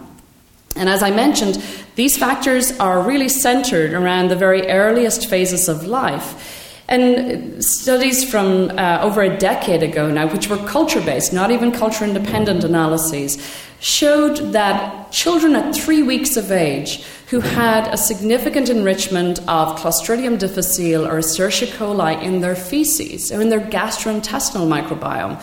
And 0.77 0.87
as 0.87 1.03
I 1.03 1.11
mentioned, 1.11 1.61
these 1.95 2.17
factors 2.17 2.71
are 2.79 3.01
really 3.01 3.27
centered 3.27 3.93
around 3.93 4.29
the 4.29 4.37
very 4.37 4.69
earliest 4.69 5.29
phases 5.29 5.67
of 5.67 5.85
life. 5.85 6.58
And 6.89 7.63
studies 7.63 8.27
from 8.27 8.71
uh, 8.71 8.99
over 9.03 9.21
a 9.21 9.37
decade 9.37 9.83
ago 9.83 10.09
now, 10.09 10.25
which 10.25 10.49
were 10.49 10.57
culture 10.57 11.01
based, 11.01 11.31
not 11.31 11.51
even 11.51 11.71
culture 11.71 12.03
independent 12.03 12.63
analyses, 12.63 13.37
showed 13.79 14.37
that 14.53 15.11
children 15.11 15.55
at 15.55 15.75
three 15.75 16.01
weeks 16.01 16.35
of 16.35 16.51
age 16.51 17.03
who 17.27 17.41
had 17.41 17.87
a 17.93 17.95
significant 17.95 18.69
enrichment 18.69 19.37
of 19.47 19.77
Clostridium 19.77 20.39
difficile 20.39 21.05
or 21.05 21.19
Escherichia 21.19 21.67
coli 21.77 22.19
in 22.23 22.41
their 22.41 22.55
feces 22.55 23.31
or 23.31 23.39
in 23.39 23.49
their 23.49 23.61
gastrointestinal 23.61 24.67
microbiome 24.67 25.39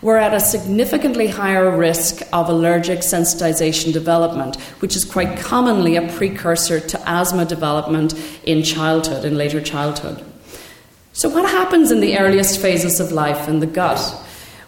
were 0.00 0.16
at 0.16 0.32
a 0.32 0.40
significantly 0.40 1.26
higher 1.26 1.76
risk 1.76 2.22
of 2.32 2.48
allergic 2.48 3.00
sensitization 3.00 3.92
development, 3.92 4.56
which 4.80 4.96
is 4.96 5.04
quite 5.04 5.38
commonly 5.38 5.96
a 5.96 6.08
precursor 6.16 6.80
to 6.80 6.98
asthma 7.06 7.44
development 7.44 8.14
in 8.44 8.62
childhood, 8.62 9.26
in 9.26 9.36
later 9.36 9.60
childhood. 9.60 10.25
So, 11.16 11.30
what 11.30 11.48
happens 11.48 11.90
in 11.90 12.00
the 12.00 12.18
earliest 12.18 12.60
phases 12.60 13.00
of 13.00 13.10
life 13.10 13.48
in 13.48 13.60
the 13.60 13.66
gut? 13.66 13.98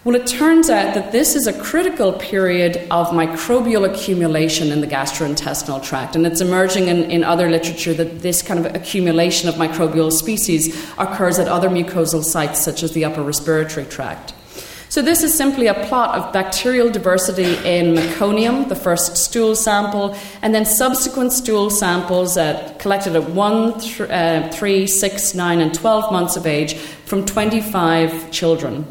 Well, 0.02 0.16
it 0.16 0.26
turns 0.26 0.70
out 0.70 0.94
that 0.94 1.12
this 1.12 1.36
is 1.36 1.46
a 1.46 1.52
critical 1.52 2.14
period 2.14 2.78
of 2.90 3.08
microbial 3.08 3.84
accumulation 3.84 4.72
in 4.72 4.80
the 4.80 4.86
gastrointestinal 4.86 5.84
tract, 5.84 6.16
and 6.16 6.26
it's 6.26 6.40
emerging 6.40 6.88
in, 6.88 7.10
in 7.10 7.22
other 7.22 7.50
literature 7.50 7.92
that 7.92 8.20
this 8.20 8.40
kind 8.40 8.64
of 8.64 8.74
accumulation 8.74 9.50
of 9.50 9.56
microbial 9.56 10.10
species 10.10 10.90
occurs 10.96 11.38
at 11.38 11.48
other 11.48 11.68
mucosal 11.68 12.24
sites, 12.24 12.64
such 12.64 12.82
as 12.82 12.92
the 12.92 13.04
upper 13.04 13.22
respiratory 13.22 13.84
tract. 13.84 14.32
So, 14.90 15.02
this 15.02 15.22
is 15.22 15.34
simply 15.34 15.66
a 15.66 15.74
plot 15.74 16.16
of 16.16 16.32
bacterial 16.32 16.88
diversity 16.88 17.56
in 17.56 17.94
meconium, 17.94 18.70
the 18.70 18.74
first 18.74 19.18
stool 19.18 19.54
sample, 19.54 20.16
and 20.40 20.54
then 20.54 20.64
subsequent 20.64 21.32
stool 21.34 21.68
samples 21.68 22.38
uh, 22.38 22.74
collected 22.78 23.14
at 23.14 23.28
1, 23.28 23.80
th- 23.80 24.00
uh, 24.00 24.48
3, 24.50 24.86
6, 24.86 25.34
9, 25.34 25.60
and 25.60 25.74
12 25.74 26.10
months 26.10 26.36
of 26.36 26.46
age 26.46 26.74
from 27.04 27.26
25 27.26 28.30
children. 28.30 28.86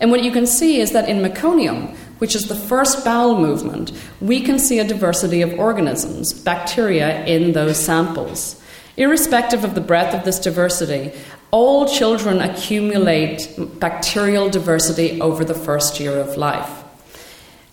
And 0.00 0.10
what 0.10 0.24
you 0.24 0.32
can 0.32 0.48
see 0.48 0.80
is 0.80 0.90
that 0.90 1.08
in 1.08 1.18
meconium, 1.18 1.94
which 2.18 2.34
is 2.34 2.48
the 2.48 2.56
first 2.56 3.04
bowel 3.04 3.38
movement, 3.40 3.92
we 4.20 4.40
can 4.40 4.58
see 4.58 4.80
a 4.80 4.84
diversity 4.84 5.42
of 5.42 5.56
organisms, 5.60 6.32
bacteria, 6.32 7.24
in 7.24 7.52
those 7.52 7.78
samples. 7.78 8.60
Irrespective 8.96 9.62
of 9.62 9.76
the 9.76 9.80
breadth 9.80 10.12
of 10.12 10.24
this 10.24 10.40
diversity, 10.40 11.12
all 11.50 11.88
children 11.88 12.40
accumulate 12.40 13.48
bacterial 13.78 14.50
diversity 14.50 15.20
over 15.20 15.44
the 15.44 15.54
first 15.54 15.98
year 15.98 16.18
of 16.18 16.36
life. 16.36 16.84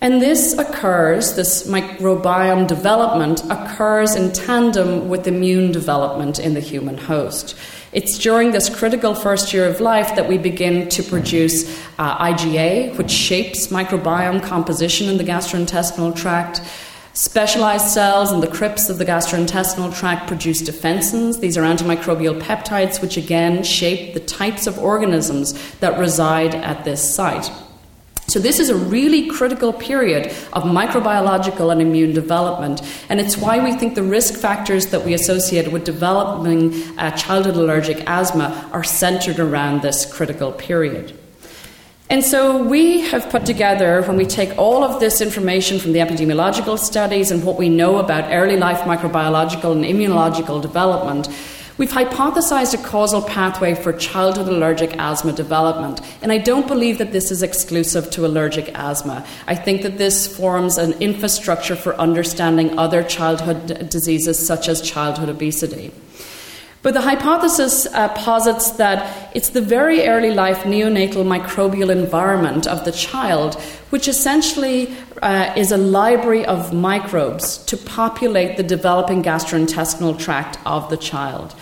And 0.00 0.20
this 0.20 0.52
occurs, 0.58 1.36
this 1.36 1.66
microbiome 1.66 2.66
development 2.66 3.42
occurs 3.50 4.14
in 4.14 4.32
tandem 4.32 5.08
with 5.08 5.26
immune 5.26 5.72
development 5.72 6.38
in 6.38 6.52
the 6.52 6.60
human 6.60 6.98
host. 6.98 7.56
It's 7.92 8.18
during 8.18 8.50
this 8.50 8.68
critical 8.68 9.14
first 9.14 9.54
year 9.54 9.66
of 9.66 9.80
life 9.80 10.14
that 10.16 10.28
we 10.28 10.36
begin 10.36 10.90
to 10.90 11.02
produce 11.02 11.64
uh, 11.98 12.18
IgA, 12.18 12.96
which 12.98 13.10
shapes 13.10 13.68
microbiome 13.68 14.42
composition 14.42 15.08
in 15.08 15.16
the 15.16 15.24
gastrointestinal 15.24 16.14
tract. 16.14 16.60
Specialized 17.16 17.88
cells 17.88 18.30
in 18.30 18.40
the 18.40 18.46
crypts 18.46 18.90
of 18.90 18.98
the 18.98 19.04
gastrointestinal 19.06 19.96
tract 19.98 20.28
produce 20.28 20.60
defensins. 20.60 21.40
These 21.40 21.56
are 21.56 21.62
antimicrobial 21.62 22.42
peptides, 22.42 23.00
which 23.00 23.16
again 23.16 23.62
shape 23.62 24.12
the 24.12 24.20
types 24.20 24.66
of 24.66 24.78
organisms 24.78 25.54
that 25.76 25.98
reside 25.98 26.54
at 26.54 26.84
this 26.84 27.14
site. 27.14 27.50
So, 28.26 28.38
this 28.38 28.60
is 28.60 28.68
a 28.68 28.76
really 28.76 29.30
critical 29.30 29.72
period 29.72 30.26
of 30.52 30.64
microbiological 30.64 31.72
and 31.72 31.80
immune 31.80 32.12
development, 32.12 32.82
and 33.08 33.18
it's 33.18 33.38
why 33.38 33.64
we 33.64 33.72
think 33.72 33.94
the 33.94 34.02
risk 34.02 34.34
factors 34.34 34.88
that 34.88 35.02
we 35.02 35.14
associate 35.14 35.72
with 35.72 35.84
developing 35.84 36.74
uh, 36.98 37.12
childhood 37.12 37.56
allergic 37.56 38.06
asthma 38.06 38.68
are 38.74 38.84
centered 38.84 39.38
around 39.38 39.80
this 39.80 40.04
critical 40.04 40.52
period. 40.52 41.18
And 42.08 42.22
so 42.22 42.62
we 42.62 43.00
have 43.00 43.28
put 43.30 43.44
together, 43.44 44.00
when 44.02 44.16
we 44.16 44.26
take 44.26 44.56
all 44.56 44.84
of 44.84 45.00
this 45.00 45.20
information 45.20 45.80
from 45.80 45.92
the 45.92 45.98
epidemiological 45.98 46.78
studies 46.78 47.32
and 47.32 47.42
what 47.42 47.58
we 47.58 47.68
know 47.68 47.96
about 47.98 48.32
early 48.32 48.56
life 48.56 48.78
microbiological 48.82 49.72
and 49.72 49.84
immunological 49.84 50.62
development, 50.62 51.28
we've 51.78 51.90
hypothesized 51.90 52.74
a 52.74 52.82
causal 52.86 53.22
pathway 53.22 53.74
for 53.74 53.92
childhood 53.92 54.46
allergic 54.46 54.96
asthma 54.98 55.32
development. 55.32 56.00
And 56.22 56.30
I 56.30 56.38
don't 56.38 56.68
believe 56.68 56.98
that 56.98 57.10
this 57.10 57.32
is 57.32 57.42
exclusive 57.42 58.08
to 58.12 58.24
allergic 58.24 58.70
asthma. 58.74 59.26
I 59.48 59.56
think 59.56 59.82
that 59.82 59.98
this 59.98 60.28
forms 60.28 60.78
an 60.78 60.92
infrastructure 61.00 61.74
for 61.74 61.96
understanding 61.96 62.78
other 62.78 63.02
childhood 63.02 63.90
diseases 63.90 64.38
such 64.38 64.68
as 64.68 64.80
childhood 64.80 65.28
obesity. 65.28 65.92
But 66.86 66.94
the 66.94 67.00
hypothesis 67.00 67.84
uh, 67.86 68.10
posits 68.10 68.70
that 68.82 69.32
it's 69.34 69.48
the 69.48 69.60
very 69.60 70.06
early 70.06 70.30
life 70.30 70.58
neonatal 70.58 71.24
microbial 71.26 71.90
environment 71.90 72.68
of 72.68 72.84
the 72.84 72.92
child, 72.92 73.56
which 73.90 74.06
essentially 74.06 74.94
uh, 75.20 75.52
is 75.56 75.72
a 75.72 75.78
library 75.78 76.46
of 76.46 76.72
microbes 76.72 77.58
to 77.64 77.76
populate 77.76 78.56
the 78.56 78.62
developing 78.62 79.20
gastrointestinal 79.20 80.16
tract 80.16 80.60
of 80.64 80.88
the 80.88 80.96
child. 80.96 81.56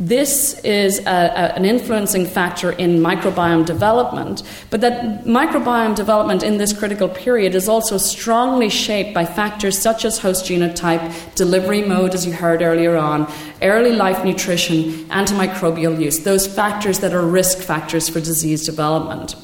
This 0.00 0.60
is 0.60 1.00
a, 1.00 1.02
a, 1.02 1.56
an 1.56 1.64
influencing 1.64 2.24
factor 2.24 2.70
in 2.70 2.98
microbiome 2.98 3.66
development, 3.66 4.44
but 4.70 4.80
that 4.80 5.24
microbiome 5.24 5.96
development 5.96 6.44
in 6.44 6.56
this 6.56 6.72
critical 6.72 7.08
period 7.08 7.56
is 7.56 7.68
also 7.68 7.98
strongly 7.98 8.68
shaped 8.68 9.12
by 9.12 9.24
factors 9.24 9.76
such 9.76 10.04
as 10.04 10.18
host 10.18 10.44
genotype, 10.44 11.34
delivery 11.34 11.82
mode, 11.82 12.14
as 12.14 12.24
you 12.24 12.32
heard 12.32 12.62
earlier 12.62 12.96
on, 12.96 13.28
early 13.60 13.92
life 13.92 14.24
nutrition, 14.24 14.84
antimicrobial 15.08 16.00
use, 16.00 16.20
those 16.20 16.46
factors 16.46 17.00
that 17.00 17.12
are 17.12 17.26
risk 17.26 17.58
factors 17.58 18.08
for 18.08 18.20
disease 18.20 18.64
development. 18.64 19.34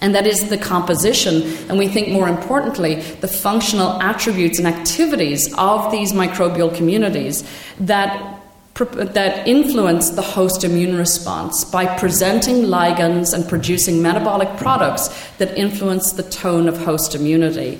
And 0.00 0.14
that 0.14 0.26
is 0.26 0.48
the 0.50 0.56
composition, 0.56 1.42
and 1.68 1.78
we 1.78 1.88
think 1.88 2.08
more 2.08 2.28
importantly, 2.28 3.00
the 3.20 3.28
functional 3.28 4.00
attributes 4.00 4.58
and 4.58 4.68
activities 4.68 5.52
of 5.58 5.90
these 5.90 6.12
microbial 6.12 6.74
communities 6.74 7.44
that 7.80 8.39
that 8.84 9.46
influence 9.46 10.10
the 10.10 10.22
host 10.22 10.64
immune 10.64 10.96
response 10.96 11.64
by 11.64 11.86
presenting 11.98 12.64
ligands 12.64 13.32
and 13.32 13.48
producing 13.48 14.02
metabolic 14.02 14.56
products 14.56 15.08
that 15.38 15.56
influence 15.56 16.12
the 16.12 16.22
tone 16.22 16.68
of 16.68 16.76
host 16.78 17.14
immunity. 17.14 17.78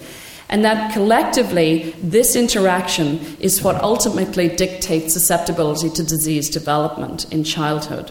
and 0.53 0.65
that 0.65 0.93
collectively 0.93 1.95
this 2.03 2.35
interaction 2.35 3.21
is 3.39 3.63
what 3.63 3.77
ultimately 3.77 4.49
dictates 4.49 5.15
susceptibility 5.15 5.89
to 5.89 6.03
disease 6.03 6.51
development 6.51 7.33
in 7.33 7.45
childhood. 7.45 8.11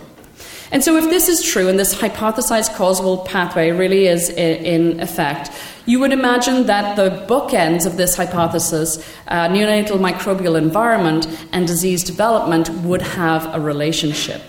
And 0.71 0.83
so, 0.83 0.95
if 0.97 1.09
this 1.09 1.27
is 1.27 1.43
true 1.43 1.67
and 1.67 1.79
this 1.79 1.95
hypothesized 1.95 2.75
causal 2.75 3.19
pathway 3.19 3.71
really 3.71 4.07
is 4.07 4.29
in 4.29 4.99
effect, 4.99 5.51
you 5.89 5.99
would 5.99 6.13
imagine 6.13 6.67
that 6.67 6.95
the 6.95 7.09
bookends 7.25 7.87
of 7.87 7.97
this 7.97 8.15
hypothesis, 8.15 8.99
uh, 9.27 9.47
neonatal 9.47 9.97
microbial 9.97 10.55
environment 10.55 11.27
and 11.51 11.65
disease 11.65 12.03
development, 12.03 12.69
would 12.83 13.01
have 13.01 13.55
a 13.55 13.59
relationship. 13.59 14.39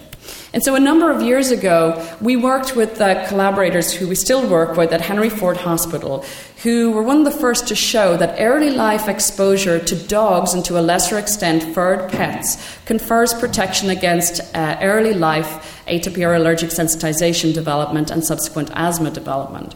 And 0.53 0.63
so, 0.63 0.75
a 0.75 0.81
number 0.81 1.11
of 1.11 1.23
years 1.23 1.51
ago, 1.51 1.81
we 2.21 2.37
worked 2.37 2.77
with 2.77 3.01
uh, 3.01 3.27
collaborators 3.27 3.91
who 3.91 4.07
we 4.07 4.17
still 4.17 4.47
work 4.47 4.77
with 4.77 4.93
at 4.93 5.01
Henry 5.01 5.31
Ford 5.31 5.57
Hospital, 5.57 6.27
who 6.63 6.91
were 6.91 7.03
one 7.03 7.21
of 7.21 7.25
the 7.25 7.41
first 7.41 7.69
to 7.69 7.75
show 7.75 8.19
that 8.19 8.37
early 8.39 8.71
life 8.71 9.09
exposure 9.09 9.79
to 9.79 9.97
dogs 9.97 10.53
and 10.53 10.63
to 10.67 10.79
a 10.79 10.83
lesser 10.83 11.19
extent 11.19 11.63
furred 11.75 12.11
pets 12.11 12.59
confers 12.85 13.33
protection 13.33 13.89
against 13.89 14.43
uh, 14.55 14.77
early 14.83 15.15
life 15.15 15.83
atopy 15.87 16.27
or 16.27 16.35
allergic 16.35 16.69
sensitization 16.69 17.55
development 17.55 18.11
and 18.11 18.23
subsequent 18.25 18.71
asthma 18.75 19.11
development. 19.11 19.75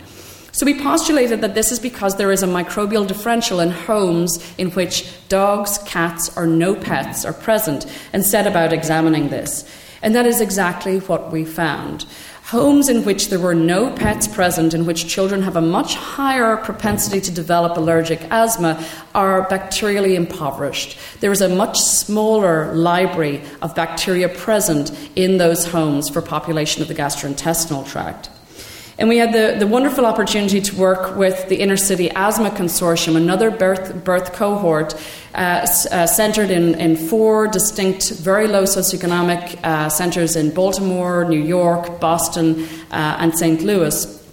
So 0.55 0.65
we 0.65 0.81
postulated 0.81 1.41
that 1.41 1.57
this 1.57 1.73
is 1.73 1.81
because 1.81 2.15
there 2.15 2.31
is 2.31 2.45
a 2.45 2.47
microbial 2.47 3.09
differential 3.09 3.59
in 3.59 3.73
homes 3.73 4.39
in 4.57 4.71
which 4.71 5.05
dogs, 5.29 5.79
cats, 5.79 6.31
or 6.37 6.47
no 6.47 6.77
pets 6.77 7.25
are 7.25 7.33
present, 7.33 7.87
and 8.13 8.25
set 8.25 8.47
about 8.47 8.73
examining 8.73 9.31
this. 9.31 9.69
And 10.01 10.15
that 10.15 10.27
is 10.27 10.41
exactly 10.41 11.01
what 11.01 11.33
we 11.33 11.45
found. 11.45 12.07
Homes 12.45 12.89
in 12.89 13.05
which 13.05 13.31
there 13.31 13.41
were 13.41 13.57
no 13.57 13.91
pets 13.91 14.29
present, 14.29 14.75
in 14.75 14.87
which 14.87 15.09
children 15.09 15.43
have 15.43 15.57
a 15.57 15.61
much 15.61 15.97
higher 15.97 16.57
propensity 16.59 17.21
to 17.23 17.33
develop 17.33 17.77
allergic 17.77 18.21
asthma, 18.31 18.87
are 19.13 19.49
bacterially 19.49 20.15
impoverished. 20.15 20.97
There 21.19 21.33
is 21.33 21.41
a 21.41 21.49
much 21.49 21.81
smaller 21.81 22.73
library 22.77 23.43
of 23.61 23.75
bacteria 23.75 24.29
present 24.29 24.93
in 25.17 25.39
those 25.39 25.67
homes 25.67 26.09
for 26.09 26.23
population 26.23 26.81
of 26.81 26.87
the 26.87 26.95
gastrointestinal 26.95 27.85
tract. 27.89 28.31
And 28.99 29.09
we 29.09 29.19
had 29.19 29.33
the, 29.33 29.57
the 29.59 29.67
wonderful 29.67 30.07
opportunity 30.07 30.61
to 30.61 30.77
work 30.77 31.17
with 31.17 31.49
the 31.49 31.57
Inner 31.57 31.77
City 31.77 32.11
Asthma 32.11 32.51
Consortium, 32.51 33.17
another 33.17 33.51
birth, 33.51 34.05
birth 34.05 34.33
cohort 34.33 34.95
uh, 35.35 35.67
uh, 35.91 36.07
centered 36.07 36.51
in, 36.51 36.75
in 36.77 36.97
four 36.97 37.49
distinct, 37.49 38.11
very 38.11 38.47
low 38.47 38.63
socioeconomic 38.63 39.59
uh, 39.65 39.89
centers 39.89 40.37
in 40.37 40.55
Baltimore, 40.55 41.25
New 41.25 41.43
York, 41.43 42.01
Boston, 42.01 42.69
uh, 42.93 43.17
and 43.19 43.37
St. 43.37 43.63
Louis 43.63 44.24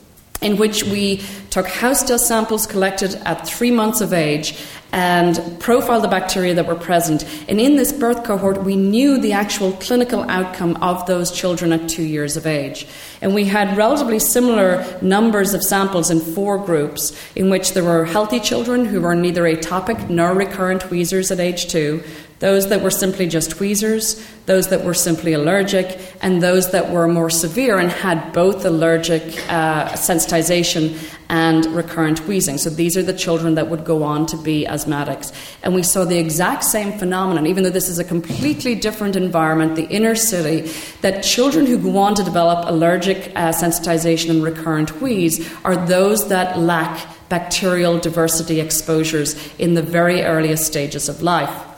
in 0.41 0.57
which 0.57 0.83
we 0.83 1.21
took 1.49 1.67
house 1.67 2.03
dust 2.03 2.27
samples 2.27 2.65
collected 2.65 3.15
at 3.25 3.47
three 3.47 3.71
months 3.71 4.01
of 4.01 4.11
age 4.11 4.59
and 4.91 5.57
profiled 5.59 6.03
the 6.03 6.07
bacteria 6.07 6.53
that 6.53 6.67
were 6.67 6.75
present. 6.75 7.23
And 7.47 7.61
in 7.61 7.77
this 7.77 7.93
birth 7.93 8.23
cohort, 8.23 8.63
we 8.63 8.75
knew 8.75 9.19
the 9.19 9.31
actual 9.31 9.71
clinical 9.73 10.23
outcome 10.23 10.75
of 10.81 11.05
those 11.05 11.31
children 11.31 11.71
at 11.71 11.87
two 11.87 12.03
years 12.03 12.35
of 12.35 12.45
age. 12.45 12.87
And 13.21 13.33
we 13.33 13.45
had 13.45 13.77
relatively 13.77 14.19
similar 14.19 14.85
numbers 15.01 15.53
of 15.53 15.63
samples 15.63 16.11
in 16.11 16.19
four 16.19 16.57
groups, 16.57 17.17
in 17.35 17.49
which 17.49 17.73
there 17.73 17.85
were 17.85 18.05
healthy 18.05 18.39
children 18.39 18.85
who 18.85 19.01
were 19.01 19.15
neither 19.15 19.43
atopic 19.43 20.09
nor 20.09 20.33
recurrent 20.33 20.89
wheezers 20.89 21.31
at 21.31 21.39
age 21.39 21.67
two, 21.67 22.03
those 22.41 22.69
that 22.69 22.81
were 22.81 22.91
simply 22.91 23.27
just 23.27 23.59
wheezers, 23.59 24.27
those 24.47 24.69
that 24.69 24.83
were 24.83 24.95
simply 24.95 25.33
allergic, 25.33 25.99
and 26.21 26.41
those 26.41 26.71
that 26.71 26.89
were 26.89 27.07
more 27.07 27.29
severe 27.29 27.77
and 27.77 27.91
had 27.91 28.33
both 28.33 28.65
allergic 28.65 29.21
uh, 29.47 29.89
sensitization 29.89 30.97
and 31.29 31.67
recurrent 31.67 32.19
wheezing. 32.27 32.57
So 32.57 32.71
these 32.71 32.97
are 32.97 33.03
the 33.03 33.13
children 33.13 33.53
that 33.55 33.69
would 33.69 33.85
go 33.85 34.01
on 34.01 34.25
to 34.25 34.37
be 34.37 34.65
asthmatics. 34.65 35.31
And 35.61 35.75
we 35.75 35.83
saw 35.83 36.03
the 36.03 36.17
exact 36.17 36.63
same 36.63 36.97
phenomenon, 36.97 37.45
even 37.45 37.63
though 37.63 37.69
this 37.69 37.87
is 37.87 37.99
a 37.99 38.03
completely 38.03 38.73
different 38.73 39.15
environment, 39.15 39.75
the 39.75 39.87
inner 39.87 40.15
city, 40.15 40.69
that 41.01 41.23
children 41.23 41.67
who 41.67 41.77
go 41.77 41.99
on 41.99 42.15
to 42.15 42.23
develop 42.23 42.67
allergic 42.67 43.31
uh, 43.35 43.51
sensitization 43.53 44.31
and 44.31 44.43
recurrent 44.43 44.99
wheeze 44.99 45.47
are 45.63 45.77
those 45.85 46.27
that 46.29 46.57
lack 46.57 47.07
bacterial 47.29 47.99
diversity 47.99 48.59
exposures 48.59 49.35
in 49.59 49.75
the 49.75 49.83
very 49.83 50.23
earliest 50.23 50.65
stages 50.65 51.07
of 51.07 51.21
life. 51.21 51.70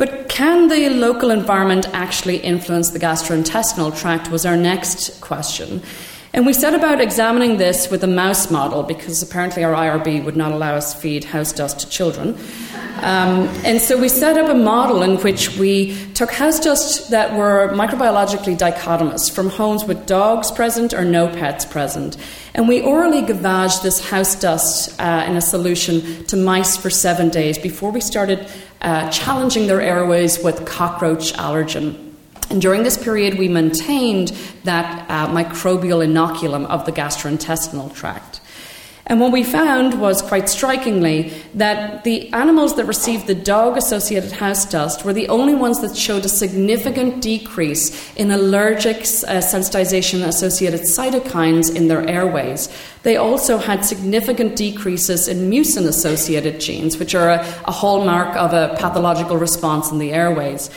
But 0.00 0.30
can 0.30 0.68
the 0.68 0.88
local 0.88 1.30
environment 1.30 1.86
actually 1.92 2.38
influence 2.38 2.88
the 2.88 2.98
gastrointestinal 2.98 3.94
tract? 3.94 4.30
Was 4.30 4.46
our 4.46 4.56
next 4.56 5.20
question. 5.20 5.82
And 6.32 6.46
we 6.46 6.52
set 6.52 6.74
about 6.74 7.00
examining 7.00 7.56
this 7.56 7.90
with 7.90 8.04
a 8.04 8.06
mouse 8.06 8.52
model 8.52 8.84
because 8.84 9.20
apparently 9.20 9.64
our 9.64 9.74
IRB 9.74 10.24
would 10.24 10.36
not 10.36 10.52
allow 10.52 10.76
us 10.76 10.94
to 10.94 11.00
feed 11.00 11.24
house 11.24 11.52
dust 11.52 11.80
to 11.80 11.88
children. 11.88 12.38
Um, 13.02 13.48
and 13.64 13.80
so 13.80 13.98
we 13.98 14.08
set 14.08 14.38
up 14.38 14.48
a 14.48 14.54
model 14.54 15.02
in 15.02 15.16
which 15.18 15.56
we 15.56 15.96
took 16.12 16.30
house 16.30 16.60
dust 16.60 17.10
that 17.10 17.36
were 17.36 17.70
microbiologically 17.74 18.56
dichotomous 18.56 19.28
from 19.32 19.48
homes 19.48 19.84
with 19.84 20.06
dogs 20.06 20.52
present 20.52 20.94
or 20.94 21.04
no 21.04 21.26
pets 21.26 21.64
present. 21.64 22.16
And 22.54 22.68
we 22.68 22.80
orally 22.80 23.22
gavaged 23.22 23.82
this 23.82 24.08
house 24.08 24.38
dust 24.38 25.00
uh, 25.00 25.24
in 25.26 25.36
a 25.36 25.40
solution 25.40 26.24
to 26.26 26.36
mice 26.36 26.76
for 26.76 26.90
seven 26.90 27.30
days 27.30 27.58
before 27.58 27.90
we 27.90 28.00
started 28.00 28.48
uh, 28.82 29.10
challenging 29.10 29.66
their 29.66 29.80
airways 29.80 30.38
with 30.44 30.64
cockroach 30.64 31.32
allergen. 31.32 32.09
And 32.50 32.60
during 32.60 32.82
this 32.82 33.02
period, 33.02 33.38
we 33.38 33.48
maintained 33.48 34.28
that 34.64 35.08
uh, 35.08 35.28
microbial 35.28 36.04
inoculum 36.04 36.66
of 36.66 36.84
the 36.84 36.92
gastrointestinal 36.92 37.94
tract. 37.94 38.40
And 39.10 39.18
what 39.18 39.32
we 39.32 39.42
found 39.42 40.00
was 40.00 40.22
quite 40.22 40.48
strikingly 40.48 41.32
that 41.54 42.04
the 42.04 42.32
animals 42.32 42.76
that 42.76 42.84
received 42.84 43.26
the 43.26 43.34
dog 43.34 43.76
associated 43.76 44.30
house 44.30 44.64
dust 44.64 45.04
were 45.04 45.12
the 45.12 45.28
only 45.28 45.52
ones 45.52 45.80
that 45.80 45.96
showed 45.96 46.24
a 46.24 46.28
significant 46.28 47.20
decrease 47.20 48.14
in 48.14 48.30
allergic 48.30 48.98
uh, 48.98 49.42
sensitization 49.42 50.24
associated 50.24 50.82
cytokines 50.82 51.74
in 51.74 51.88
their 51.88 52.08
airways. 52.08 52.68
They 53.02 53.16
also 53.16 53.58
had 53.58 53.84
significant 53.84 54.54
decreases 54.54 55.26
in 55.26 55.50
mucin 55.50 55.88
associated 55.88 56.60
genes, 56.60 56.96
which 56.96 57.16
are 57.16 57.30
a, 57.30 57.40
a 57.64 57.72
hallmark 57.72 58.36
of 58.36 58.52
a 58.52 58.76
pathological 58.78 59.36
response 59.36 59.90
in 59.90 59.98
the 59.98 60.12
airways. 60.12 60.70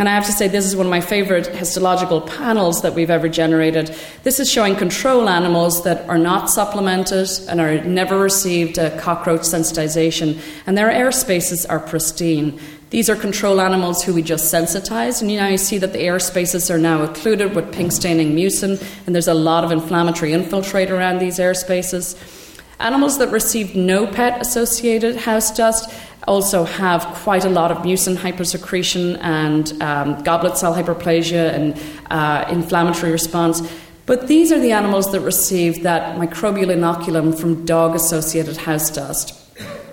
And 0.00 0.08
I 0.08 0.14
have 0.14 0.24
to 0.24 0.32
say, 0.32 0.48
this 0.48 0.64
is 0.64 0.74
one 0.74 0.86
of 0.86 0.90
my 0.90 1.02
favourite 1.02 1.46
histological 1.46 2.22
panels 2.22 2.80
that 2.80 2.94
we've 2.94 3.10
ever 3.10 3.28
generated. 3.28 3.94
This 4.22 4.40
is 4.40 4.50
showing 4.50 4.74
control 4.74 5.28
animals 5.28 5.84
that 5.84 6.08
are 6.08 6.16
not 6.16 6.48
supplemented 6.48 7.28
and 7.50 7.60
are 7.60 7.84
never 7.84 8.18
received 8.18 8.76
cockroach 8.98 9.42
sensitization, 9.42 10.40
and 10.66 10.78
their 10.78 10.90
air 10.90 11.12
spaces 11.12 11.66
are 11.66 11.78
pristine. 11.78 12.58
These 12.88 13.10
are 13.10 13.14
control 13.14 13.60
animals 13.60 14.02
who 14.02 14.14
we 14.14 14.22
just 14.22 14.50
sensitized, 14.50 15.20
and 15.20 15.30
you 15.30 15.36
now 15.36 15.48
you 15.48 15.58
see 15.58 15.76
that 15.76 15.92
the 15.92 16.00
air 16.00 16.18
spaces 16.18 16.70
are 16.70 16.78
now 16.78 17.02
occluded 17.02 17.54
with 17.54 17.70
pink 17.70 17.92
staining 17.92 18.34
mucin, 18.34 18.82
and 19.04 19.14
there's 19.14 19.28
a 19.28 19.34
lot 19.34 19.64
of 19.64 19.70
inflammatory 19.70 20.32
infiltrate 20.32 20.90
around 20.90 21.18
these 21.18 21.38
air 21.38 21.52
spaces. 21.52 22.16
Animals 22.78 23.18
that 23.18 23.28
received 23.28 23.76
no 23.76 24.06
PET 24.06 24.40
associated 24.40 25.16
house 25.16 25.54
dust 25.54 25.92
also 26.26 26.64
have 26.64 27.02
quite 27.22 27.44
a 27.44 27.48
lot 27.48 27.70
of 27.70 27.78
mucin 27.78 28.16
hypersecretion 28.16 29.18
and 29.22 29.80
um, 29.82 30.22
goblet 30.22 30.56
cell 30.56 30.74
hyperplasia 30.74 31.52
and 31.54 31.80
uh, 32.10 32.44
inflammatory 32.50 33.12
response. 33.12 33.62
But 34.06 34.26
these 34.26 34.50
are 34.52 34.58
the 34.58 34.72
animals 34.72 35.12
that 35.12 35.20
receive 35.20 35.82
that 35.84 36.18
microbial 36.18 36.66
inoculum 36.66 37.38
from 37.38 37.64
dog 37.64 37.94
associated 37.94 38.56
house 38.56 38.90
dust, 38.90 39.34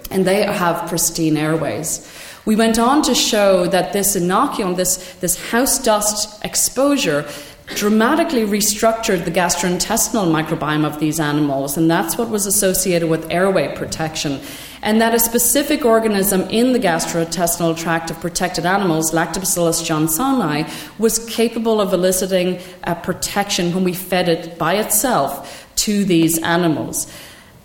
and 0.09 0.25
they 0.25 0.43
have 0.43 0.89
pristine 0.89 1.37
airways. 1.37 2.11
We 2.45 2.55
went 2.55 2.79
on 2.79 3.01
to 3.03 3.13
show 3.13 3.67
that 3.67 3.93
this 3.93 4.15
inoculum, 4.15 4.75
this, 4.75 5.13
this 5.15 5.51
house 5.51 5.77
dust 5.77 6.43
exposure, 6.43 7.27
dramatically 7.75 8.43
restructured 8.43 9.25
the 9.25 9.31
gastrointestinal 9.31 10.31
microbiome 10.31 10.85
of 10.85 10.99
these 10.99 11.19
animals, 11.19 11.77
and 11.77 11.91
that's 11.91 12.17
what 12.17 12.29
was 12.29 12.45
associated 12.45 13.09
with 13.09 13.29
airway 13.29 13.75
protection 13.75 14.39
and 14.81 15.01
that 15.01 15.13
a 15.13 15.19
specific 15.19 15.85
organism 15.85 16.41
in 16.49 16.73
the 16.73 16.79
gastrointestinal 16.79 17.77
tract 17.77 18.11
of 18.11 18.19
protected 18.19 18.65
animals, 18.65 19.11
Lactobacillus 19.11 19.83
johnsonii, 19.83 20.69
was 20.99 21.19
capable 21.29 21.81
of 21.81 21.93
eliciting 21.93 22.59
a 22.83 22.95
protection 22.95 23.73
when 23.73 23.83
we 23.83 23.93
fed 23.93 24.29
it 24.29 24.57
by 24.57 24.75
itself 24.75 25.67
to 25.77 26.05
these 26.05 26.37
animals. 26.39 27.11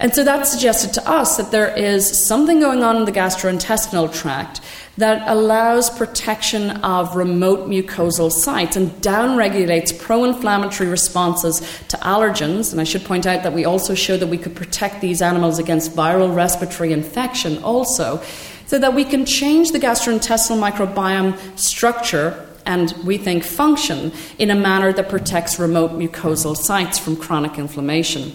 And 0.03 0.12
so 0.12 0.25
that 0.25 0.48
suggested 0.48 0.92
to 0.94 1.09
us 1.09 1.37
that 1.37 1.53
there 1.53 1.72
is 1.77 2.27
something 2.27 2.59
going 2.59 2.83
on 2.83 2.96
in 2.96 3.05
the 3.05 3.12
gastrointestinal 3.12 4.12
tract 4.12 4.61
that 4.98 5.26
allows 5.26 5.88
protection 5.90 6.70
of 6.83 7.16
remote 7.16 7.68
mucosal 7.68 8.31
sites 8.31 8.76
and 8.76 8.90
downregulates 9.02 9.98
pro 9.98 10.24
inflammatory 10.24 10.88
responses 10.88 11.61
to 11.88 11.96
allergens. 11.98 12.72
And 12.72 12.81
I 12.81 12.85
should 12.85 13.05
point 13.05 13.26
out 13.26 13.42
that 13.42 13.52
we 13.52 13.64
also 13.64 13.94
showed 13.94 14.20
that 14.20 14.26
we 14.26 14.38
could 14.38 14.55
protect 14.55 15.00
these 15.00 15.22
animals 15.22 15.59
against 15.59 15.96
viral 15.96 16.35
respiratory 16.35 16.92
infection 16.92 17.62
also, 17.62 18.22
so 18.66 18.78
that 18.78 18.94
we 18.94 19.05
can 19.05 19.24
change 19.24 19.72
the 19.72 19.78
gastrointestinal 19.78 20.61
microbiome 20.61 21.59
structure 21.59 22.48
and 22.64 22.94
we 23.05 23.18
think 23.18 23.44
function 23.44 24.12
in 24.38 24.50
a 24.50 24.55
manner 24.55 24.92
that 24.92 25.09
protects 25.09 25.59
remote 25.59 25.92
mucosal 25.92 26.57
sites 26.57 26.98
from 26.98 27.16
chronic 27.16 27.59
inflammation. 27.59 28.33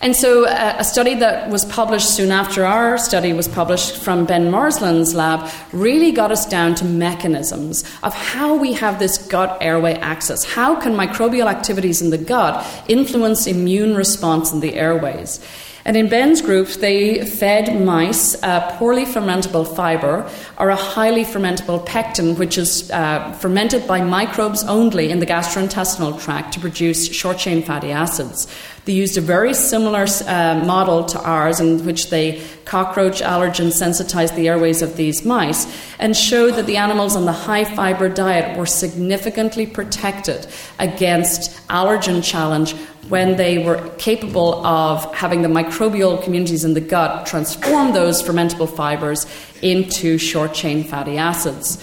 And 0.00 0.14
so, 0.14 0.46
uh, 0.46 0.76
a 0.78 0.84
study 0.84 1.14
that 1.16 1.50
was 1.50 1.64
published 1.64 2.10
soon 2.14 2.30
after 2.30 2.64
our 2.64 2.98
study 2.98 3.32
was 3.32 3.48
published 3.48 3.96
from 3.96 4.26
Ben 4.26 4.50
Marsland's 4.50 5.14
lab 5.14 5.50
really 5.72 6.12
got 6.12 6.30
us 6.30 6.46
down 6.46 6.74
to 6.76 6.84
mechanisms 6.84 7.84
of 8.02 8.14
how 8.14 8.54
we 8.54 8.72
have 8.74 8.98
this 8.98 9.18
gut 9.18 9.56
airway 9.60 9.94
axis. 9.94 10.44
How 10.44 10.78
can 10.78 10.92
microbial 10.94 11.50
activities 11.50 12.02
in 12.02 12.10
the 12.10 12.18
gut 12.18 12.66
influence 12.88 13.46
immune 13.46 13.94
response 13.94 14.52
in 14.52 14.60
the 14.60 14.74
airways? 14.74 15.40
And 15.86 15.98
in 15.98 16.08
Ben's 16.08 16.40
group, 16.40 16.68
they 16.68 17.26
fed 17.26 17.84
mice 17.84 18.34
a 18.42 18.74
poorly 18.78 19.04
fermentable 19.04 19.76
fiber 19.76 20.28
or 20.56 20.70
a 20.70 20.76
highly 20.76 21.24
fermentable 21.24 21.84
pectin, 21.84 22.36
which 22.36 22.56
is 22.56 22.90
uh, 22.90 23.32
fermented 23.32 23.86
by 23.86 24.00
microbes 24.00 24.64
only 24.64 25.10
in 25.10 25.18
the 25.18 25.26
gastrointestinal 25.26 26.18
tract 26.22 26.54
to 26.54 26.60
produce 26.60 27.12
short 27.12 27.36
chain 27.36 27.62
fatty 27.62 27.90
acids. 27.90 28.46
They 28.84 28.92
used 28.92 29.16
a 29.16 29.22
very 29.22 29.54
similar 29.54 30.06
uh, 30.26 30.62
model 30.64 31.04
to 31.06 31.22
ours, 31.22 31.58
in 31.58 31.84
which 31.86 32.10
they 32.10 32.42
cockroach 32.66 33.22
allergen 33.22 33.72
sensitized 33.72 34.34
the 34.36 34.48
airways 34.48 34.82
of 34.82 34.96
these 34.96 35.24
mice 35.24 35.66
and 35.98 36.16
showed 36.16 36.52
that 36.52 36.66
the 36.66 36.76
animals 36.76 37.16
on 37.16 37.24
the 37.24 37.32
high 37.32 37.64
fiber 37.64 38.08
diet 38.08 38.58
were 38.58 38.66
significantly 38.66 39.66
protected 39.66 40.46
against 40.78 41.50
allergen 41.68 42.22
challenge 42.22 42.74
when 43.08 43.36
they 43.36 43.58
were 43.58 43.90
capable 43.98 44.64
of 44.66 45.14
having 45.14 45.42
the 45.42 45.48
microbial 45.48 46.22
communities 46.22 46.64
in 46.64 46.74
the 46.74 46.80
gut 46.80 47.26
transform 47.26 47.92
those 47.92 48.22
fermentable 48.22 48.68
fibers 48.68 49.26
into 49.60 50.16
short 50.16 50.54
chain 50.54 50.82
fatty 50.82 51.18
acids. 51.18 51.78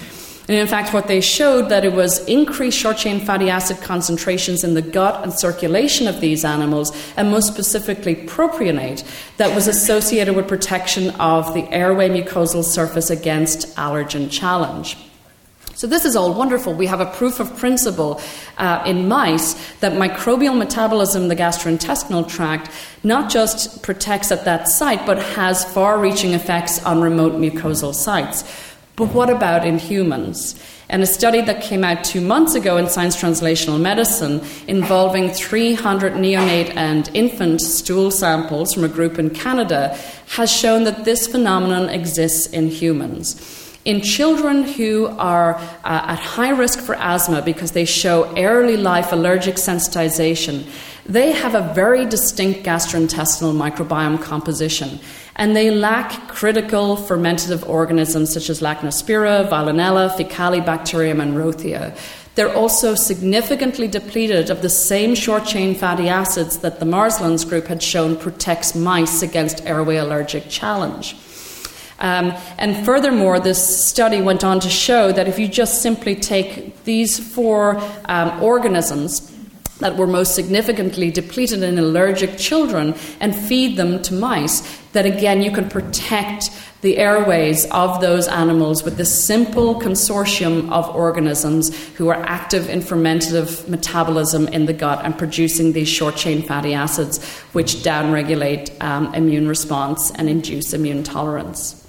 And 0.51 0.59
in 0.59 0.67
fact, 0.67 0.93
what 0.93 1.07
they 1.07 1.21
showed 1.21 1.69
that 1.69 1.85
it 1.85 1.93
was 1.93 2.25
increased 2.25 2.77
short 2.77 2.97
chain 2.97 3.21
fatty 3.21 3.49
acid 3.49 3.77
concentrations 3.77 4.65
in 4.65 4.73
the 4.73 4.81
gut 4.81 5.23
and 5.23 5.31
circulation 5.31 6.07
of 6.07 6.19
these 6.19 6.43
animals, 6.43 6.91
and 7.15 7.31
most 7.31 7.47
specifically 7.47 8.15
propionate, 8.15 9.09
that 9.37 9.55
was 9.55 9.69
associated 9.69 10.35
with 10.35 10.49
protection 10.49 11.11
of 11.21 11.53
the 11.53 11.63
airway 11.71 12.09
mucosal 12.09 12.65
surface 12.65 13.09
against 13.09 13.73
allergen 13.77 14.29
challenge. 14.29 14.97
So, 15.75 15.87
this 15.87 16.03
is 16.03 16.17
all 16.17 16.33
wonderful. 16.33 16.73
We 16.73 16.87
have 16.87 16.99
a 16.99 17.05
proof 17.05 17.39
of 17.39 17.55
principle 17.55 18.19
uh, 18.57 18.83
in 18.85 19.07
mice 19.07 19.53
that 19.77 19.93
microbial 19.93 20.57
metabolism 20.57 21.29
the 21.29 21.35
gastrointestinal 21.37 22.27
tract 22.27 22.69
not 23.05 23.31
just 23.31 23.81
protects 23.83 24.33
at 24.33 24.43
that 24.43 24.67
site, 24.67 25.05
but 25.05 25.17
has 25.17 25.63
far 25.63 25.97
reaching 25.97 26.33
effects 26.33 26.83
on 26.83 27.01
remote 27.01 27.35
mucosal 27.35 27.95
sites. 27.95 28.43
But 28.95 29.13
what 29.13 29.30
about 29.30 29.65
in 29.65 29.80
humans? 29.80 30.62
And 30.89 31.01
a 31.01 31.06
study 31.06 31.39
that 31.41 31.63
came 31.63 31.86
out 31.86 32.04
two 32.04 32.19
months 32.19 32.54
ago 32.54 32.75
in 32.75 32.89
Science 32.89 33.15
Translational 33.15 33.80
Medicine 33.80 34.41
involving 34.67 35.30
300 35.30 36.13
neonate 36.13 36.75
and 36.75 37.10
infant 37.13 37.62
stool 37.62 38.12
samples 38.12 38.73
from 38.73 38.84
a 38.84 38.89
group 38.89 39.17
in 39.17 39.30
Canada 39.30 39.97
has 40.36 40.51
shown 40.51 40.84
that 40.84 41.06
this 41.06 41.27
phenomenon 41.27 41.88
exists 41.89 42.47
in 42.47 42.67
humans. 42.67 43.58
In 43.86 44.01
children 44.01 44.63
who 44.63 45.08
are 45.17 45.56
uh, 45.56 45.62
at 45.84 46.19
high 46.19 46.51
risk 46.51 46.80
for 46.80 46.93
asthma 46.95 47.41
because 47.41 47.71
they 47.71 47.86
show 47.86 48.32
early 48.38 48.77
life 48.77 49.12
allergic 49.12 49.56
sensitization, 49.56 50.69
they 51.05 51.31
have 51.31 51.55
a 51.55 51.73
very 51.73 52.05
distinct 52.05 52.63
gastrointestinal 52.63 53.53
microbiome 53.55 54.21
composition 54.21 54.99
and 55.35 55.55
they 55.55 55.71
lack 55.71 56.27
critical 56.27 56.95
fermentative 56.95 57.67
organisms 57.67 58.33
such 58.33 58.49
as 58.49 58.61
Lachnospira, 58.61 59.49
Veillonella, 59.49 60.11
Faecalibacterium, 60.15 61.21
and 61.21 61.33
Rothia. 61.33 61.97
They're 62.35 62.53
also 62.53 62.95
significantly 62.95 63.87
depleted 63.87 64.49
of 64.49 64.61
the 64.61 64.69
same 64.69 65.15
short 65.15 65.45
chain 65.45 65.75
fatty 65.75 66.07
acids 66.07 66.59
that 66.59 66.79
the 66.79 66.85
Marslands 66.85 67.47
group 67.47 67.67
had 67.67 67.83
shown 67.83 68.15
protects 68.15 68.75
mice 68.75 69.21
against 69.21 69.65
airway 69.65 69.97
allergic 69.97 70.47
challenge. 70.49 71.15
Um, 71.99 72.33
and 72.57 72.83
furthermore, 72.85 73.39
this 73.39 73.85
study 73.85 74.21
went 74.21 74.43
on 74.43 74.59
to 74.61 74.69
show 74.69 75.11
that 75.11 75.27
if 75.27 75.37
you 75.37 75.47
just 75.47 75.81
simply 75.81 76.15
take 76.15 76.83
these 76.83 77.19
four 77.19 77.79
um, 78.05 78.41
organisms, 78.41 79.31
that 79.82 79.98
were 79.98 80.08
most 80.08 80.34
significantly 80.34 81.12
depleted 81.12 81.62
in 81.62 81.78
allergic 81.78 82.38
children 82.38 82.96
and 83.20 83.36
feed 83.36 83.78
them 83.78 84.02
to 84.04 84.13
mice, 84.13 84.62
that 84.94 85.06
again 85.06 85.41
you 85.41 85.52
can 85.52 85.70
protect 85.70 86.50
the 86.82 86.98
airways 86.98 87.70
of 87.72 88.02
those 88.02 88.28
animals 88.28 88.84
with 88.84 88.98
this 88.98 89.24
simple 89.24 89.80
consortium 89.80 90.72
of 90.72 90.89
organisms 90.96 91.76
who 91.94 92.08
are 92.08 92.24
active 92.24 92.70
in 92.70 92.82
fermentative 92.82 93.67
metabolism 93.70 94.48
in 94.48 94.65
the 94.65 94.74
gut 94.74 95.04
and 95.06 95.17
producing 95.17 95.74
these 95.74 95.88
short 95.88 96.15
chain 96.15 96.41
fatty 96.41 96.74
acids, 96.74 97.24
which 97.54 97.76
downregulate 97.76 98.72
um, 98.82 99.13
immune 99.13 99.48
response 99.48 100.12
and 100.12 100.28
induce 100.28 100.74
immune 100.74 101.04
tolerance. 101.04 101.81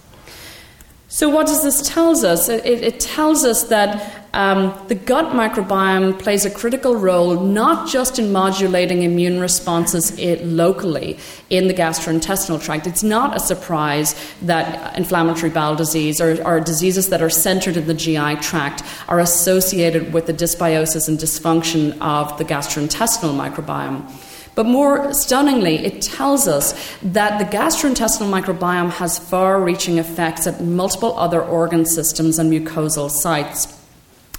So, 1.13 1.29
what 1.29 1.47
does 1.47 1.63
this 1.63 1.87
tell 1.87 2.13
us? 2.25 2.49
It, 2.49 2.65
it 2.65 2.99
tells 2.99 3.45
us 3.45 3.65
that 3.65 4.25
um, 4.33 4.75
the 4.89 4.95
gut 4.95 5.35
microbiome 5.35 6.19
plays 6.19 6.47
a 6.47 6.51
critical 6.51 6.97
role 6.97 7.39
not 7.39 7.87
just 7.87 8.19
in 8.19 8.33
modulating 8.33 9.03
immune 9.03 9.39
responses 9.39 10.19
it, 10.19 10.43
locally 10.43 11.19
in 11.51 11.69
the 11.69 11.75
gastrointestinal 11.75 12.63
tract. 12.63 12.87
It's 12.87 13.03
not 13.03 13.37
a 13.37 13.41
surprise 13.41 14.15
that 14.41 14.97
inflammatory 14.97 15.51
bowel 15.51 15.77
disease 15.77 16.19
or, 16.19 16.43
or 16.47 16.61
diseases 16.61 17.11
that 17.11 17.21
are 17.21 17.29
centered 17.29 17.77
in 17.77 17.87
the 17.87 17.93
GI 17.93 18.37
tract 18.37 18.83
are 19.07 19.21
associated 19.21 20.15
with 20.15 20.25
the 20.25 20.33
dysbiosis 20.33 21.09
and 21.09 21.19
dysfunction 21.19 21.95
of 22.01 22.39
the 22.39 22.45
gastrointestinal 22.47 23.37
microbiome. 23.37 24.11
But 24.55 24.67
more 24.67 25.15
stunningly, 25.15 25.77
it 25.77 26.03
tells 26.03 26.47
us 26.47 26.75
that 27.03 27.39
the 27.39 27.57
gastrointestinal 27.57 28.31
microbiome 28.31 28.91
has 28.91 29.19
far 29.19 29.63
reaching 29.63 29.99
effects 29.99 30.47
at 30.47 30.61
multiple 30.61 31.19
other 31.19 31.43
organ 31.43 31.87
systems 31.87 32.39
and 32.39 32.53
mucosal 32.53 33.11
sites. 33.11 33.79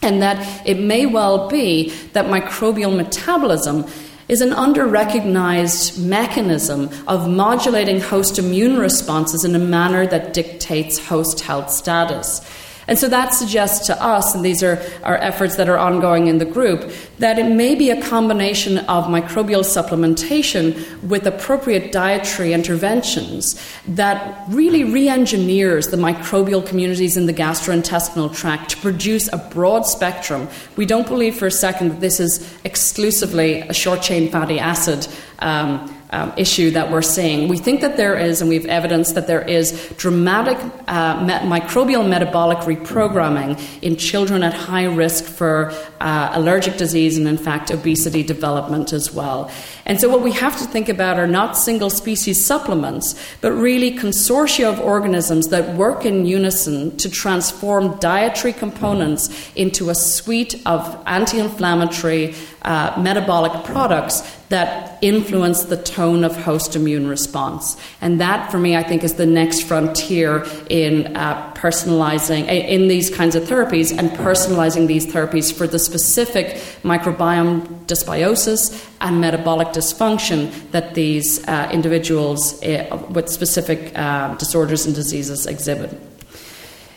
And 0.04 0.22
that 0.22 0.68
it 0.68 0.80
may 0.80 1.06
well 1.06 1.50
be 1.50 1.90
that 2.14 2.26
microbial 2.26 2.96
metabolism 2.96 3.86
is 4.28 4.42
an 4.42 4.54
under 4.54 4.86
recognized 4.86 6.04
mechanism 6.04 6.90
of 7.08 7.30
modulating 7.30 8.00
host 8.00 8.38
immune 8.38 8.78
responses 8.78 9.44
in 9.44 9.56
a 9.56 9.60
manner 9.60 10.06
that 10.08 10.34
dictates 10.34 10.98
host 11.08 11.42
health 11.42 11.70
status. 11.72 12.42
And 12.88 13.00
so 13.00 13.08
that 13.08 13.34
suggests 13.34 13.88
to 13.88 14.04
us, 14.04 14.36
and 14.36 14.44
these 14.44 14.62
are 14.62 14.82
our 15.04 15.18
efforts 15.18 15.56
that 15.56 15.70
are 15.70 15.78
ongoing 15.78 16.28
in 16.28 16.38
the 16.38 16.46
group, 16.46 16.92
that 17.20 17.40
it 17.40 17.54
may 17.56 17.76
be 17.76 17.90
a 17.90 18.02
combination 18.02 18.80
of 18.80 19.06
microbial 19.06 19.64
supplementation 19.64 21.02
with 21.04 21.26
appropriate 21.26 21.92
dietary 21.92 22.54
interventions 22.54 23.60
that 23.88 24.44
really 24.50 24.84
re 24.84 25.08
engineers 25.08 25.88
the 25.88 25.98
microbial 25.98 26.66
communities 26.66 27.16
in 27.16 27.26
the 27.26 27.34
gastrointestinal 27.34 28.34
tract 28.36 28.72
to 28.72 28.78
produce 28.78 29.32
a 29.32 29.38
broad 29.38 29.86
spectrum. 29.86 30.48
We 30.76 30.86
don't 30.86 31.08
believe 31.08 31.36
for 31.36 31.48
a 31.48 31.52
second 31.52 31.90
that 31.90 32.00
this 32.02 32.20
is 32.20 32.58
exclusively 32.64 33.62
a 33.62 33.74
short 33.74 34.02
chain 34.02 34.30
fatty 34.30 34.60
acid. 34.60 35.08
Um, 35.40 35.94
um, 36.14 36.32
issue 36.38 36.70
that 36.72 36.92
we're 36.92 37.02
seeing. 37.02 37.48
We 37.48 37.58
think 37.58 37.82
that 37.82 37.98
there 37.98 38.16
is, 38.16 38.40
and 38.40 38.50
we've 38.50 38.68
evidence 38.68 39.14
that 39.14 39.26
there 39.26 39.42
is 39.42 39.92
dramatic 39.98 40.58
uh, 40.88 41.26
microbial 41.42 42.08
metabolic 42.08 42.60
reprogramming 42.60 43.60
in 43.82 43.98
children 43.98 44.44
at 44.44 44.54
high 44.54 44.86
risk 44.86 45.24
for 45.24 45.74
uh, 46.00 46.32
allergic 46.34 46.78
disease 46.78 47.18
and, 47.18 47.28
in 47.28 47.38
fact, 47.38 47.72
obesity 47.72 48.22
development 48.22 48.94
as 48.94 49.12
well. 49.12 49.50
And 49.86 50.00
so, 50.00 50.08
what 50.08 50.22
we 50.22 50.32
have 50.34 50.58
to 50.60 50.66
think 50.66 50.88
about 50.88 51.18
are 51.18 51.28
not 51.28 51.58
single 51.58 51.90
species 51.90 52.46
supplements, 52.46 53.16
but 53.42 53.52
really 53.52 53.98
consortia 53.98 54.72
of 54.72 54.80
organisms 54.80 55.48
that 55.48 55.76
work 55.76 56.06
in 56.06 56.26
unison 56.26 56.96
to 56.98 57.10
transform 57.10 57.98
dietary 58.00 58.54
components 58.54 59.52
into 59.56 59.90
a 59.90 59.96
suite 59.96 60.62
of 60.66 61.04
anti 61.08 61.40
inflammatory 61.40 62.36
uh, 62.62 62.94
metabolic 63.02 63.66
products 63.66 64.22
that 64.54 65.00
influence 65.02 65.64
the 65.64 65.78
tone 65.78 66.24
of 66.24 66.36
host 66.36 66.76
immune 66.76 67.08
response. 67.08 67.76
And 68.02 68.22
that, 68.22 68.52
for 68.52 68.60
me, 68.60 68.78
I 68.78 68.84
think 68.84 69.04
is 69.04 69.16
the 69.16 69.26
next 69.26 69.62
frontier 69.62 70.46
in 70.70 71.18
uh, 71.18 71.52
personalizing, 71.56 72.48
in 72.48 72.88
these 72.88 73.10
kinds 73.10 73.36
of 73.36 73.44
therapies 73.46 73.98
and 73.98 74.12
personalizing 74.12 74.86
these 74.86 75.08
therapies 75.08 75.52
for 75.52 75.66
the 75.66 75.80
specific 75.80 76.58
microbiome 76.84 77.66
dysbiosis 77.88 78.88
and 79.02 79.20
metabolic 79.20 79.70
dysfunction 79.70 80.52
that 80.70 80.94
these 80.94 81.44
uh, 81.48 81.68
individuals 81.74 82.62
uh, 82.62 83.04
with 83.10 83.30
specific 83.30 83.98
uh, 83.98 84.36
disorders 84.36 84.86
and 84.86 84.94
diseases 84.94 85.48
exhibit. 85.48 86.00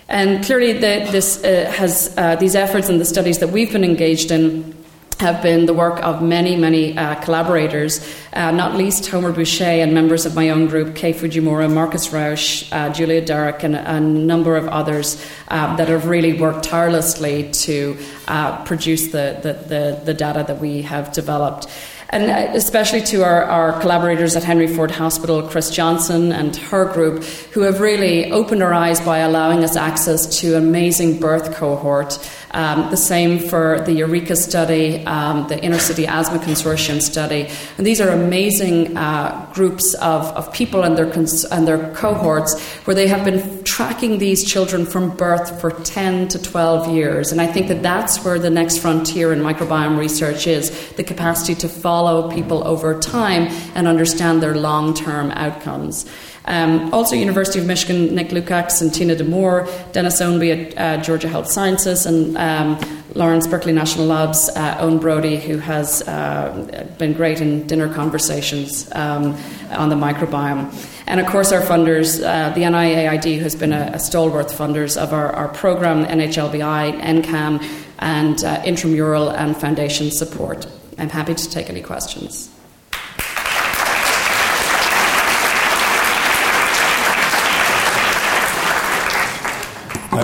And 0.09 0.45
clearly, 0.45 0.75
the, 0.75 1.09
this 1.11 1.43
uh, 1.43 1.73
has 1.75 2.15
uh, 2.19 2.37
these 2.37 2.55
efforts 2.55 2.91
and 2.91 3.01
the 3.01 3.07
studies 3.07 3.39
that 3.39 3.49
we've 3.49 3.73
been 3.73 3.83
engaged 3.83 4.31
in 4.31 4.77
have 5.19 5.43
been 5.43 5.65
the 5.67 5.73
work 5.73 6.03
of 6.03 6.23
many, 6.23 6.57
many 6.57 6.97
uh, 6.97 7.15
collaborators, 7.17 8.07
uh, 8.35 8.51
not 8.51 8.77
least 8.77 9.07
Homer 9.07 9.33
Boushey 9.33 9.83
and 9.83 9.95
members 9.95 10.27
of 10.27 10.35
my 10.35 10.51
own 10.51 10.67
group, 10.67 10.95
Kei 10.95 11.15
Fujimura, 11.15 11.73
Marcus 11.73 12.13
Rauch, 12.13 12.71
uh, 12.73 12.93
Julia 12.93 13.23
Durack, 13.23 13.63
and 13.63 13.77
a 13.77 13.99
number 14.01 14.57
of 14.57 14.69
others 14.69 15.25
uh, 15.49 15.75
that 15.77 15.89
have 15.89 16.07
really 16.07 16.35
worked 16.39 16.65
tirelessly 16.65 17.51
to 17.53 17.97
uh, 18.29 18.63
produce 18.65 19.09
the, 19.13 19.39
the, 19.43 19.53
the, 19.53 20.01
the, 20.05 20.15
data 20.15 20.45
that 20.47 20.61
we 20.61 20.83
have 20.83 21.13
developed. 21.13 21.67
and 22.11 22.31
uh, 22.31 22.57
especially 22.57 23.01
to 23.01 23.23
our, 23.23 23.45
our 23.45 23.81
collaborators 23.81 24.37
at 24.37 24.45
Henry 24.45 24.67
Ford 24.67 24.91
Hospital, 24.91 25.49
Chris 25.49 25.71
Johnson 25.71 26.31
and 26.33 26.55
her 26.57 26.93
group, 26.93 27.25
who 27.53 27.63
have 27.63 27.81
really 27.81 28.31
opened 28.33 28.63
our 28.63 28.75
eyes 28.75 29.01
by 29.01 29.19
allowing 29.19 29.65
us 29.65 29.77
access 29.77 30.41
to 30.41 30.57
amazing 30.57 31.21
birth 31.21 31.55
cohort. 31.57 32.19
Um, 32.57 32.89
the 32.89 32.97
same 32.97 33.39
for 33.39 33.83
the 33.83 34.01
URECA 34.01 34.35
study, 34.35 35.05
um, 35.05 35.47
the 35.47 35.63
Inner 35.63 35.79
City 35.79 36.07
Asthma 36.07 36.39
Consortium 36.39 37.03
study. 37.03 37.51
And 37.77 37.87
these 37.87 38.01
are 38.01 38.09
amazing 38.09 38.97
uh, 38.97 39.51
groups 39.53 39.93
of, 39.97 40.23
of 40.29 40.51
people 40.55 40.83
and 40.83 40.97
their, 40.97 41.11
cons- 41.11 41.45
and 41.45 41.69
their 41.69 41.93
cohorts 41.93 42.59
where 42.87 42.95
they 42.95 43.09
have 43.09 43.27
been 43.27 43.63
tracking 43.65 44.17
these 44.17 44.43
children 44.43 44.87
from 44.87 45.15
birth 45.19 45.61
for 45.61 45.71
10 45.71 46.29
to 46.29 46.41
12 46.41 46.95
years. 46.95 47.31
And 47.31 47.43
I 47.43 47.47
think 47.47 47.69
that 47.69 47.83
that's 47.83 48.25
where 48.25 48.39
the 48.39 48.49
next 48.49 48.79
frontier 48.79 49.35
in 49.35 49.41
microbiome 49.41 49.99
research 49.99 50.47
is 50.47 50.71
the 50.93 51.05
capacity 51.05 51.55
to 51.57 51.69
follow 51.69 52.31
people 52.31 52.67
over 52.67 52.99
time 52.99 53.49
and 53.75 53.87
understand 53.87 54.43
their 54.43 54.55
long 54.55 54.95
term 54.95 55.31
outcomes. 55.33 56.07
Um, 56.47 56.93
also, 56.95 57.17
University 57.17 57.59
of 57.59 57.67
Michigan, 57.67 58.15
Nick 58.15 58.29
Lukacs 58.29 58.81
and 58.81 58.95
Tina 58.95 59.17
DeMoore, 59.17 59.93
Dennis 59.93 60.21
Ownby 60.21 60.73
at 60.77 60.79
uh, 60.79 61.03
Georgia 61.03 61.29
Health 61.29 61.51
Sciences, 61.51 62.07
and 62.07 62.37
um, 62.37 62.79
Lawrence 63.15 63.47
Berkeley 63.47 63.73
National 63.73 64.07
Labs, 64.07 64.49
uh, 64.51 64.77
Eoin 64.77 65.01
Brodie, 65.01 65.39
who 65.39 65.59
has 65.59 66.03
uh, 66.03 66.87
been 66.99 67.15
great 67.15 67.41
in 67.41 67.67
dinner 67.67 67.93
conversations 67.93 68.91
um, 68.93 69.37
on 69.71 69.89
the 69.89 69.97
microbiome. 69.97 70.73
And 71.07 71.19
of 71.21 71.27
course, 71.27 71.51
our 71.51 71.63
funders, 71.63 72.23
uh, 72.23 72.51
the 72.51 72.63
NIAID, 72.63 73.39
who 73.39 73.43
has 73.43 73.55
been 73.55 73.73
a, 73.73 73.93
a 73.95 73.99
stalwart 73.99 74.49
funders 74.49 75.01
of 75.01 75.13
our, 75.13 75.33
our 75.33 75.49
program, 75.49 76.05
NHLBI, 76.05 77.01
NCCAM, 77.01 77.85
and 77.99 78.45
uh, 78.45 78.63
intramural 78.65 79.31
and 79.31 79.57
foundation 79.57 80.11
support. 80.11 80.67
I'm 80.99 81.09
happy 81.09 81.35
to 81.35 81.51
take 81.51 81.71
any 81.71 81.83
questions. 81.83 82.51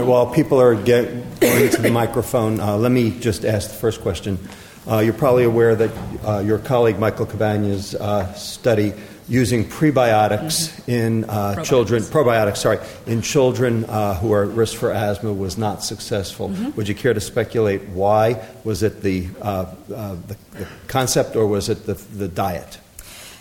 While 0.01 0.27
people 0.27 0.61
are 0.61 0.75
get, 0.75 1.41
going 1.41 1.71
to 1.71 1.83
the 1.83 1.91
microphone, 1.91 2.61
uh, 2.61 2.77
let 2.77 2.93
me 2.93 3.19
just 3.19 3.45
ask 3.45 3.71
the 3.71 3.77
first 3.77 4.01
question. 4.01 4.39
Uh, 4.87 4.99
you're 4.99 5.15
probably 5.15 5.45
aware 5.45 5.77
that 5.77 5.91
uh, 6.25 6.39
your 6.39 6.59
colleague 6.59 6.99
Michael 6.99 7.27
Cabana's 7.27 7.95
uh, 7.95 8.33
study 8.35 8.93
using 9.29 9.65
prebiotics 9.65 10.69
mm-hmm. 10.69 10.91
in 10.91 11.25
uh, 11.25 11.29
probiotics. 11.29 11.65
children, 11.65 12.03
probiotics, 12.03 12.57
sorry, 12.57 12.79
in 13.07 13.23
children 13.23 13.85
uh, 13.85 14.15
who 14.17 14.33
are 14.33 14.45
at 14.45 14.51
risk 14.51 14.77
for 14.77 14.91
asthma 14.91 15.33
was 15.33 15.57
not 15.57 15.85
successful. 15.85 16.49
Mm-hmm. 16.49 16.71
Would 16.77 16.89
you 16.89 16.95
care 16.95 17.15
to 17.15 17.21
speculate 17.21 17.83
why? 17.91 18.45
Was 18.65 18.83
it 18.83 19.03
the, 19.03 19.27
the, 19.27 19.77
the 19.89 20.67
concept 20.89 21.37
or 21.37 21.47
was 21.47 21.69
it 21.69 21.87
the, 21.87 21.95
the 21.95 22.29
diet? 22.29 22.79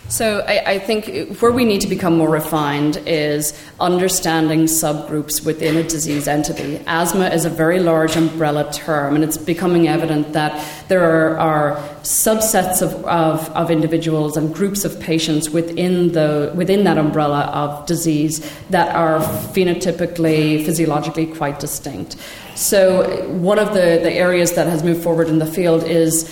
So 0.08 0.44
I, 0.46 0.72
I, 0.72 0.78
think 0.78 1.38
where 1.38 1.52
we 1.52 1.64
need 1.64 1.80
to 1.82 1.86
become 1.86 2.18
more 2.18 2.28
refined 2.28 2.98
is 3.06 3.58
understanding 3.80 4.64
subgroups 4.64 5.42
within 5.44 5.76
a 5.76 5.82
disease 5.84 6.28
entity. 6.28 6.82
Asthma 6.86 7.28
is 7.28 7.46
a 7.46 7.50
very 7.50 7.80
large 7.80 8.14
umbrella 8.14 8.70
term, 8.72 9.14
and 9.14 9.24
it's 9.24 9.38
becoming 9.38 9.88
evident 9.88 10.34
that 10.34 10.68
there 10.88 11.02
are, 11.02 11.38
are 11.38 11.76
subsets 12.02 12.82
of, 12.82 12.92
of, 13.06 13.48
of, 13.50 13.70
individuals 13.70 14.36
and 14.36 14.54
groups 14.54 14.84
of 14.84 15.00
patients 15.00 15.48
within 15.48 16.12
the 16.12 16.52
within 16.54 16.84
that 16.84 16.98
umbrella 16.98 17.44
of 17.54 17.86
disease 17.86 18.40
that 18.68 18.94
are 18.94 19.20
phenotypically, 19.54 20.62
physiologically 20.64 21.26
quite 21.26 21.58
distinct. 21.58 22.16
So 22.54 23.26
one 23.28 23.58
of 23.58 23.68
the, 23.68 24.00
the 24.02 24.12
areas 24.12 24.52
that 24.52 24.66
has 24.66 24.82
moved 24.82 25.02
forward 25.02 25.28
in 25.28 25.38
the 25.38 25.46
field 25.46 25.84
is 25.84 26.24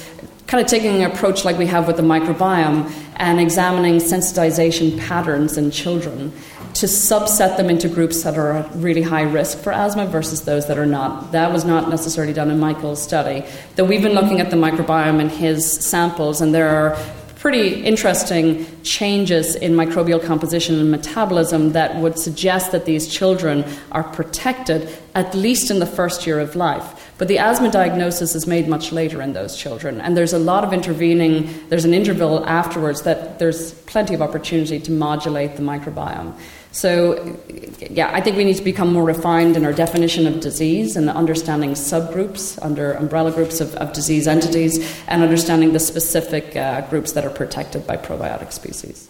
kind 0.50 0.60
of 0.60 0.68
taking 0.68 1.00
an 1.00 1.08
approach 1.08 1.44
like 1.44 1.56
we 1.56 1.66
have 1.66 1.86
with 1.86 1.96
the 1.96 2.02
microbiome 2.02 2.92
and 3.16 3.38
examining 3.38 3.98
sensitization 3.98 4.98
patterns 4.98 5.56
in 5.56 5.70
children 5.70 6.32
to 6.74 6.86
subset 6.86 7.56
them 7.56 7.70
into 7.70 7.88
groups 7.88 8.24
that 8.24 8.36
are 8.36 8.54
at 8.54 8.74
really 8.74 9.00
high 9.02 9.22
risk 9.22 9.58
for 9.58 9.72
asthma 9.72 10.06
versus 10.06 10.42
those 10.46 10.66
that 10.66 10.76
are 10.76 10.86
not. 10.86 11.30
That 11.30 11.52
was 11.52 11.64
not 11.64 11.88
necessarily 11.88 12.32
done 12.32 12.50
in 12.50 12.58
Michael's 12.58 13.00
study. 13.00 13.44
Though 13.76 13.84
we've 13.84 14.02
been 14.02 14.14
looking 14.14 14.40
at 14.40 14.50
the 14.50 14.56
microbiome 14.56 15.20
in 15.20 15.28
his 15.28 15.70
samples, 15.70 16.40
and 16.40 16.52
there 16.52 16.68
are 16.68 16.98
pretty 17.36 17.84
interesting 17.84 18.66
changes 18.82 19.54
in 19.54 19.74
microbial 19.74 20.22
composition 20.22 20.80
and 20.80 20.90
metabolism 20.90 21.72
that 21.72 21.94
would 21.96 22.18
suggest 22.18 22.72
that 22.72 22.86
these 22.86 23.06
children 23.06 23.64
are 23.92 24.02
protected 24.02 24.88
at 25.14 25.32
least 25.32 25.70
in 25.70 25.78
the 25.78 25.86
first 25.86 26.26
year 26.26 26.40
of 26.40 26.56
life. 26.56 26.99
But 27.20 27.28
the 27.28 27.36
asthma 27.36 27.70
diagnosis 27.70 28.34
is 28.34 28.46
made 28.46 28.66
much 28.66 28.92
later 28.92 29.20
in 29.20 29.34
those 29.34 29.54
children, 29.54 30.00
and 30.00 30.16
there's 30.16 30.32
a 30.32 30.38
lot 30.38 30.64
of 30.64 30.72
intervening, 30.72 31.50
there's 31.68 31.84
an 31.84 31.92
interval 31.92 32.46
afterwards 32.46 33.02
that 33.02 33.38
there's 33.38 33.74
plenty 33.84 34.14
of 34.14 34.22
opportunity 34.22 34.80
to 34.80 34.90
modulate 34.90 35.56
the 35.56 35.62
microbiome. 35.62 36.32
So, 36.72 37.38
yeah, 37.78 38.10
I 38.10 38.22
think 38.22 38.38
we 38.38 38.44
need 38.44 38.56
to 38.56 38.64
become 38.64 38.94
more 38.94 39.04
refined 39.04 39.58
in 39.58 39.66
our 39.66 39.72
definition 39.74 40.26
of 40.26 40.40
disease 40.40 40.96
and 40.96 41.10
understanding 41.10 41.72
subgroups 41.72 42.58
under 42.62 42.92
umbrella 42.92 43.32
groups 43.32 43.60
of, 43.60 43.74
of 43.74 43.92
disease 43.92 44.26
entities 44.26 44.78
and 45.06 45.22
understanding 45.22 45.74
the 45.74 45.80
specific 45.80 46.56
uh, 46.56 46.88
groups 46.88 47.12
that 47.12 47.26
are 47.26 47.30
protected 47.30 47.86
by 47.86 47.98
probiotic 47.98 48.50
species. 48.50 49.09